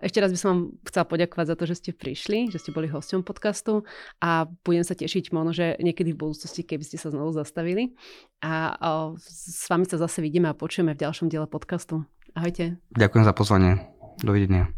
Ešte 0.00 0.18
raz 0.22 0.30
by 0.30 0.38
som 0.38 0.48
vám 0.48 0.62
chcela 0.86 1.04
poďakovať 1.10 1.46
za 1.50 1.56
to, 1.58 1.64
že 1.66 1.78
ste 1.78 1.90
prišli, 1.90 2.54
že 2.54 2.62
ste 2.62 2.70
boli 2.70 2.86
hosťom 2.86 3.26
podcastu 3.26 3.84
a 4.22 4.46
budem 4.62 4.86
sa 4.86 4.94
tešiť 4.94 5.34
možno, 5.34 5.52
že 5.52 5.76
niekedy 5.82 6.16
v 6.16 6.24
budúcnosti, 6.24 6.64
keby 6.64 6.86
ste 6.86 6.96
sa 6.96 7.12
znovu 7.12 7.36
zastavili. 7.36 7.92
A 8.40 8.74
s 9.20 9.68
vami 9.68 9.84
sa 9.84 10.00
zase 10.00 10.24
vidíme 10.24 10.48
a 10.48 10.56
počujeme 10.56 10.96
v 10.96 11.02
ďalšom 11.02 11.26
diele 11.28 11.50
podcastu. 11.50 12.06
Ahojte. 12.32 12.80
Ďakujem 12.96 13.24
za 13.28 13.34
pozvanie. 13.36 13.72
Dovidenia. 14.24 14.72